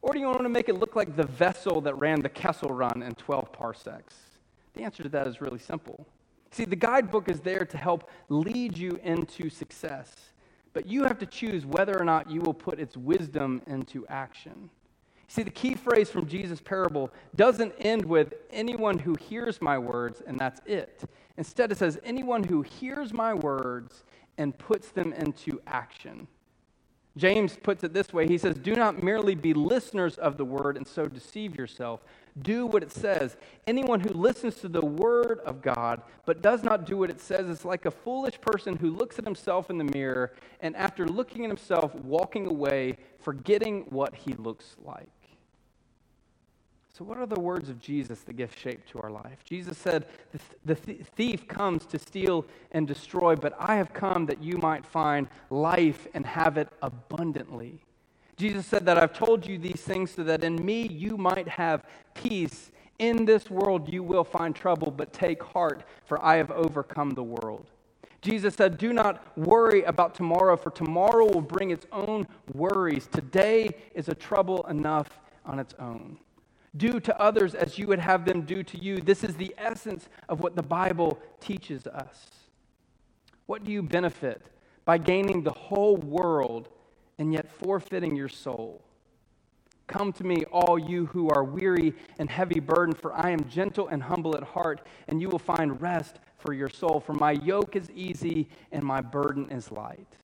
Or 0.02 0.12
do 0.12 0.18
you 0.18 0.26
want 0.26 0.42
to 0.42 0.48
make 0.48 0.68
it 0.68 0.74
look 0.74 0.96
like 0.96 1.16
the 1.16 1.26
vessel 1.26 1.80
that 1.82 1.94
ran 1.98 2.20
the 2.20 2.28
Kessel 2.28 2.70
Run 2.70 3.02
in 3.02 3.14
12 3.14 3.52
parsecs? 3.52 4.16
The 4.74 4.82
answer 4.82 5.02
to 5.04 5.08
that 5.10 5.26
is 5.26 5.40
really 5.40 5.60
simple. 5.60 6.06
See, 6.50 6.64
the 6.64 6.76
guidebook 6.76 7.28
is 7.28 7.40
there 7.40 7.64
to 7.64 7.76
help 7.76 8.10
lead 8.28 8.76
you 8.76 8.98
into 9.02 9.48
success, 9.48 10.12
but 10.72 10.86
you 10.86 11.04
have 11.04 11.18
to 11.20 11.26
choose 11.26 11.64
whether 11.64 11.98
or 11.98 12.04
not 12.04 12.30
you 12.30 12.40
will 12.40 12.54
put 12.54 12.78
its 12.78 12.96
wisdom 12.96 13.62
into 13.66 14.06
action. 14.08 14.70
See, 15.26 15.42
the 15.42 15.50
key 15.50 15.74
phrase 15.74 16.10
from 16.10 16.26
Jesus' 16.26 16.60
parable 16.60 17.10
doesn't 17.34 17.72
end 17.78 18.04
with 18.04 18.34
anyone 18.50 18.98
who 18.98 19.14
hears 19.14 19.62
my 19.62 19.78
words 19.78 20.22
and 20.26 20.38
that's 20.38 20.60
it. 20.66 21.02
Instead, 21.36 21.72
it 21.72 21.78
says, 21.78 21.98
anyone 22.04 22.44
who 22.44 22.62
hears 22.62 23.12
my 23.12 23.34
words 23.34 24.04
and 24.38 24.56
puts 24.56 24.90
them 24.90 25.12
into 25.12 25.60
action. 25.66 26.26
James 27.16 27.56
puts 27.62 27.84
it 27.84 27.92
this 27.94 28.12
way 28.12 28.26
He 28.26 28.38
says, 28.38 28.56
Do 28.56 28.74
not 28.74 29.02
merely 29.02 29.34
be 29.34 29.54
listeners 29.54 30.18
of 30.18 30.36
the 30.36 30.44
word 30.44 30.76
and 30.76 30.86
so 30.86 31.06
deceive 31.06 31.56
yourself. 31.56 32.00
Do 32.42 32.66
what 32.66 32.82
it 32.82 32.90
says. 32.90 33.36
Anyone 33.68 34.00
who 34.00 34.08
listens 34.08 34.56
to 34.56 34.68
the 34.68 34.84
word 34.84 35.38
of 35.46 35.62
God 35.62 36.02
but 36.26 36.42
does 36.42 36.64
not 36.64 36.84
do 36.84 36.96
what 36.96 37.10
it 37.10 37.20
says 37.20 37.46
is 37.46 37.64
like 37.64 37.86
a 37.86 37.90
foolish 37.92 38.40
person 38.40 38.76
who 38.76 38.90
looks 38.90 39.18
at 39.18 39.24
himself 39.24 39.70
in 39.70 39.78
the 39.78 39.84
mirror 39.84 40.32
and 40.60 40.74
after 40.74 41.06
looking 41.06 41.44
at 41.44 41.48
himself, 41.48 41.94
walking 41.94 42.46
away, 42.46 42.96
forgetting 43.20 43.86
what 43.90 44.14
he 44.16 44.34
looks 44.34 44.76
like. 44.84 45.08
So, 46.96 47.04
what 47.04 47.18
are 47.18 47.26
the 47.26 47.40
words 47.40 47.70
of 47.70 47.80
Jesus 47.80 48.20
that 48.20 48.34
give 48.34 48.56
shape 48.56 48.86
to 48.92 49.00
our 49.00 49.10
life? 49.10 49.38
Jesus 49.44 49.76
said, 49.76 50.06
The, 50.64 50.76
thief 50.76 51.48
comes 51.48 51.86
to 51.86 51.98
steal 51.98 52.46
and 52.70 52.86
destroy, 52.86 53.34
but 53.34 53.52
I 53.58 53.74
have 53.74 53.92
come 53.92 54.26
that 54.26 54.40
you 54.40 54.58
might 54.58 54.86
find 54.86 55.26
life 55.50 56.06
and 56.14 56.24
have 56.24 56.56
it 56.56 56.68
abundantly. 56.82 57.80
Jesus 58.36 58.64
said 58.64 58.86
that 58.86 58.96
I've 58.96 59.12
told 59.12 59.44
you 59.44 59.58
these 59.58 59.80
things 59.80 60.12
so 60.12 60.22
that 60.22 60.44
in 60.44 60.64
me 60.64 60.86
you 60.86 61.16
might 61.16 61.48
have 61.48 61.84
peace. 62.14 62.70
In 63.00 63.24
this 63.24 63.50
world 63.50 63.92
you 63.92 64.04
will 64.04 64.22
find 64.22 64.54
trouble, 64.54 64.92
but 64.92 65.12
take 65.12 65.42
heart, 65.42 65.82
for 66.06 66.24
I 66.24 66.36
have 66.36 66.52
overcome 66.52 67.10
the 67.10 67.24
world. 67.24 67.66
Jesus 68.22 68.54
said, 68.54 68.78
Do 68.78 68.92
not 68.92 69.36
worry 69.36 69.82
about 69.82 70.14
tomorrow, 70.14 70.56
for 70.56 70.70
tomorrow 70.70 71.24
will 71.24 71.40
bring 71.40 71.72
its 71.72 71.86
own 71.90 72.28
worries. 72.52 73.08
Today 73.08 73.70
is 73.96 74.08
a 74.08 74.14
trouble 74.14 74.64
enough 74.68 75.18
on 75.44 75.58
its 75.58 75.74
own. 75.80 76.18
Do 76.76 76.98
to 77.00 77.20
others 77.20 77.54
as 77.54 77.78
you 77.78 77.86
would 77.86 78.00
have 78.00 78.24
them 78.24 78.42
do 78.42 78.62
to 78.62 78.78
you. 78.78 79.00
This 79.00 79.22
is 79.22 79.36
the 79.36 79.54
essence 79.56 80.08
of 80.28 80.40
what 80.40 80.56
the 80.56 80.62
Bible 80.62 81.18
teaches 81.40 81.86
us. 81.86 82.30
What 83.46 83.64
do 83.64 83.70
you 83.70 83.82
benefit 83.82 84.42
by 84.84 84.98
gaining 84.98 85.42
the 85.42 85.52
whole 85.52 85.96
world 85.96 86.68
and 87.18 87.32
yet 87.32 87.50
forfeiting 87.50 88.16
your 88.16 88.28
soul? 88.28 88.82
Come 89.86 90.12
to 90.14 90.24
me, 90.24 90.44
all 90.50 90.78
you 90.78 91.06
who 91.06 91.28
are 91.28 91.44
weary 91.44 91.94
and 92.18 92.30
heavy 92.30 92.58
burdened, 92.58 92.98
for 92.98 93.12
I 93.12 93.30
am 93.30 93.48
gentle 93.48 93.88
and 93.88 94.02
humble 94.02 94.34
at 94.34 94.42
heart, 94.42 94.80
and 95.08 95.20
you 95.20 95.28
will 95.28 95.38
find 95.38 95.80
rest 95.80 96.16
for 96.38 96.54
your 96.54 96.70
soul. 96.70 97.00
For 97.00 97.12
my 97.12 97.32
yoke 97.32 97.76
is 97.76 97.90
easy 97.90 98.48
and 98.72 98.82
my 98.82 99.00
burden 99.00 99.50
is 99.50 99.70
light. 99.70 100.16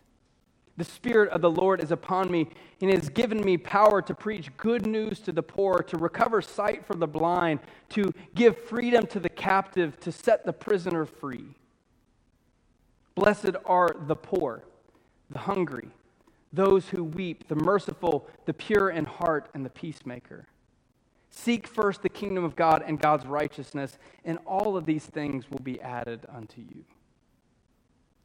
The 0.80 0.86
Spirit 0.86 1.28
of 1.32 1.42
the 1.42 1.50
Lord 1.50 1.84
is 1.84 1.90
upon 1.90 2.30
me, 2.30 2.48
and 2.80 2.90
has 2.90 3.10
given 3.10 3.44
me 3.44 3.58
power 3.58 4.00
to 4.00 4.14
preach 4.14 4.56
good 4.56 4.86
news 4.86 5.20
to 5.20 5.30
the 5.30 5.42
poor, 5.42 5.80
to 5.80 5.98
recover 5.98 6.40
sight 6.40 6.86
for 6.86 6.94
the 6.94 7.06
blind, 7.06 7.60
to 7.90 8.10
give 8.34 8.56
freedom 8.56 9.06
to 9.08 9.20
the 9.20 9.28
captive, 9.28 10.00
to 10.00 10.10
set 10.10 10.46
the 10.46 10.54
prisoner 10.54 11.04
free. 11.04 11.54
Blessed 13.14 13.56
are 13.66 13.94
the 14.06 14.16
poor, 14.16 14.64
the 15.28 15.40
hungry, 15.40 15.90
those 16.50 16.88
who 16.88 17.04
weep, 17.04 17.46
the 17.48 17.56
merciful, 17.56 18.26
the 18.46 18.54
pure 18.54 18.88
in 18.88 19.04
heart, 19.04 19.50
and 19.52 19.66
the 19.66 19.68
peacemaker. 19.68 20.46
Seek 21.28 21.66
first 21.66 22.00
the 22.00 22.08
kingdom 22.08 22.42
of 22.42 22.56
God 22.56 22.82
and 22.86 22.98
God's 22.98 23.26
righteousness, 23.26 23.98
and 24.24 24.38
all 24.46 24.78
of 24.78 24.86
these 24.86 25.04
things 25.04 25.50
will 25.50 25.60
be 25.62 25.78
added 25.82 26.24
unto 26.34 26.62
you. 26.62 26.86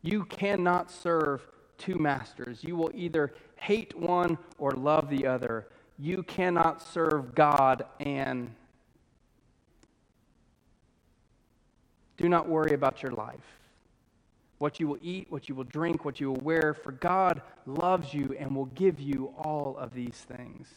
You 0.02 0.24
cannot 0.24 0.90
serve 0.90 1.46
two 1.78 1.96
masters. 1.96 2.64
You 2.64 2.76
will 2.76 2.92
either 2.94 3.34
hate 3.56 3.98
one 3.98 4.38
or 4.58 4.72
love 4.72 5.10
the 5.10 5.28
other. 5.28 5.68
You 5.98 6.24
cannot 6.24 6.82
serve 6.82 7.36
God 7.36 7.86
and. 8.00 8.54
Do 12.18 12.30
not 12.30 12.48
worry 12.48 12.74
about 12.74 13.04
your 13.04 13.12
life. 13.12 13.60
What 14.58 14.80
you 14.80 14.88
will 14.88 15.00
eat, 15.02 15.28
what 15.30 15.50
you 15.50 15.56
will 15.56 15.66
drink, 15.66 16.06
what 16.06 16.20
you 16.20 16.32
will 16.32 16.42
wear, 16.42 16.74
for 16.74 16.94
God 16.94 17.42
loves 17.66 18.14
you 18.14 18.36
and 18.40 18.56
will 18.56 18.68
give 18.68 19.02
you 19.02 19.34
all 19.38 19.76
of 19.78 19.94
these 19.94 20.16
things. 20.16 20.68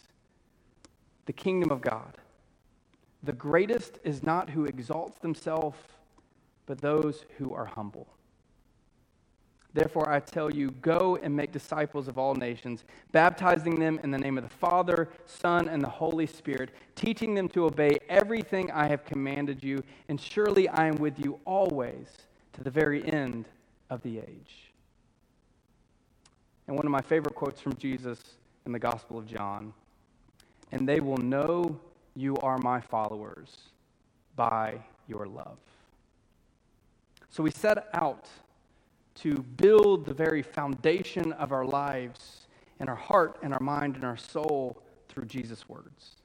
The 1.26 1.32
kingdom 1.32 1.70
of 1.70 1.80
God. 1.80 2.18
The 3.22 3.32
greatest 3.32 3.98
is 4.02 4.22
not 4.22 4.50
who 4.50 4.64
exalts 4.64 5.20
themselves, 5.20 5.78
but 6.66 6.80
those 6.80 7.24
who 7.38 7.54
are 7.54 7.66
humble. 7.66 8.08
Therefore, 9.74 10.10
I 10.10 10.20
tell 10.20 10.50
you, 10.50 10.70
go 10.82 11.18
and 11.22 11.34
make 11.36 11.52
disciples 11.52 12.08
of 12.08 12.18
all 12.18 12.34
nations, 12.34 12.84
baptizing 13.12 13.78
them 13.78 14.00
in 14.02 14.10
the 14.10 14.18
name 14.18 14.38
of 14.38 14.44
the 14.44 14.50
Father, 14.50 15.08
Son, 15.26 15.68
and 15.68 15.82
the 15.82 15.88
Holy 15.88 16.26
Spirit, 16.26 16.70
teaching 16.96 17.34
them 17.34 17.48
to 17.50 17.66
obey 17.66 17.98
everything 18.08 18.70
I 18.70 18.86
have 18.86 19.04
commanded 19.04 19.62
you, 19.62 19.82
and 20.08 20.20
surely 20.20 20.68
I 20.68 20.86
am 20.86 20.96
with 20.96 21.18
you 21.18 21.38
always 21.44 22.08
to 22.54 22.64
the 22.64 22.70
very 22.70 23.06
end 23.12 23.46
of 23.90 24.02
the 24.02 24.18
age. 24.18 24.72
And 26.66 26.76
one 26.76 26.86
of 26.86 26.92
my 26.92 27.02
favorite 27.02 27.34
quotes 27.34 27.60
from 27.60 27.76
Jesus 27.76 28.20
in 28.66 28.72
the 28.72 28.78
Gospel 28.78 29.18
of 29.18 29.26
John 29.26 29.72
and 30.72 30.88
they 30.88 31.00
will 31.00 31.18
know 31.18 31.78
you 32.14 32.36
are 32.38 32.58
my 32.58 32.80
followers 32.80 33.56
by 34.36 34.78
your 35.06 35.26
love. 35.26 35.58
So 37.30 37.42
we 37.42 37.50
set 37.50 37.88
out 37.94 38.26
to 39.22 39.34
build 39.56 40.06
the 40.06 40.14
very 40.14 40.42
foundation 40.42 41.32
of 41.32 41.52
our 41.52 41.64
lives 41.64 42.46
in 42.80 42.88
our 42.88 42.94
heart 42.94 43.38
and 43.42 43.52
our 43.52 43.60
mind 43.60 43.96
and 43.96 44.04
our 44.04 44.16
soul 44.16 44.80
through 45.08 45.24
Jesus' 45.24 45.68
words. 45.68 46.16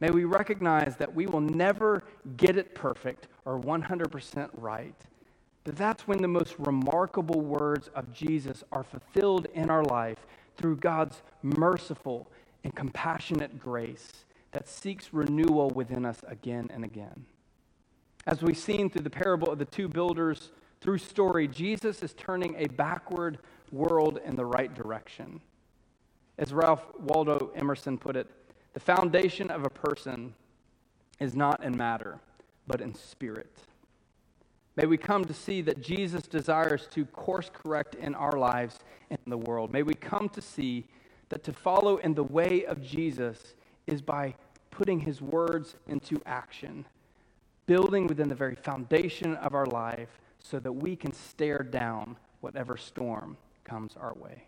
May 0.00 0.10
we 0.10 0.24
recognize 0.24 0.96
that 0.96 1.14
we 1.14 1.26
will 1.26 1.40
never 1.40 2.02
get 2.36 2.56
it 2.56 2.74
perfect 2.74 3.28
or 3.44 3.58
100% 3.58 4.50
right. 4.54 4.94
But 5.64 5.76
that's 5.76 6.06
when 6.06 6.18
the 6.18 6.28
most 6.28 6.54
remarkable 6.58 7.40
words 7.40 7.88
of 7.94 8.12
Jesus 8.12 8.62
are 8.72 8.84
fulfilled 8.84 9.46
in 9.54 9.70
our 9.70 9.84
life 9.84 10.26
through 10.56 10.76
God's 10.76 11.22
merciful 11.42 12.30
and 12.62 12.74
compassionate 12.74 13.58
grace 13.58 14.24
that 14.52 14.68
seeks 14.68 15.12
renewal 15.12 15.70
within 15.70 16.04
us 16.04 16.20
again 16.26 16.70
and 16.72 16.84
again. 16.84 17.24
As 18.26 18.42
we've 18.42 18.58
seen 18.58 18.90
through 18.90 19.02
the 19.02 19.10
parable 19.10 19.50
of 19.50 19.58
the 19.58 19.64
two 19.64 19.88
builders, 19.88 20.50
through 20.80 20.98
story, 20.98 21.48
Jesus 21.48 22.02
is 22.02 22.12
turning 22.14 22.54
a 22.56 22.68
backward 22.68 23.38
world 23.72 24.20
in 24.24 24.36
the 24.36 24.44
right 24.44 24.72
direction. 24.74 25.40
As 26.38 26.52
Ralph 26.52 26.84
Waldo 26.98 27.50
Emerson 27.54 27.98
put 27.98 28.16
it, 28.16 28.30
the 28.74 28.80
foundation 28.80 29.50
of 29.50 29.64
a 29.64 29.70
person 29.70 30.34
is 31.18 31.34
not 31.34 31.64
in 31.64 31.76
matter, 31.76 32.20
but 32.66 32.80
in 32.80 32.94
spirit. 32.94 33.52
May 34.76 34.84
we 34.84 34.98
come 34.98 35.24
to 35.24 35.32
see 35.32 35.62
that 35.62 35.82
Jesus 35.82 36.22
desires 36.24 36.86
to 36.92 37.06
course 37.06 37.50
correct 37.52 37.94
in 37.94 38.14
our 38.14 38.36
lives 38.38 38.78
and 39.08 39.18
in 39.24 39.30
the 39.30 39.38
world. 39.38 39.72
May 39.72 39.82
we 39.82 39.94
come 39.94 40.28
to 40.28 40.42
see 40.42 40.84
that 41.30 41.42
to 41.44 41.52
follow 41.52 41.96
in 41.96 42.14
the 42.14 42.22
way 42.22 42.66
of 42.66 42.82
Jesus 42.82 43.54
is 43.86 44.02
by 44.02 44.34
putting 44.70 45.00
his 45.00 45.22
words 45.22 45.76
into 45.88 46.20
action, 46.26 46.84
building 47.64 48.06
within 48.06 48.28
the 48.28 48.34
very 48.34 48.54
foundation 48.54 49.34
of 49.36 49.54
our 49.54 49.66
life 49.66 50.20
so 50.48 50.60
that 50.60 50.72
we 50.72 50.94
can 50.94 51.12
stare 51.12 51.62
down 51.62 52.16
whatever 52.40 52.76
storm 52.76 53.36
comes 53.64 53.96
our 54.00 54.14
way. 54.14 54.44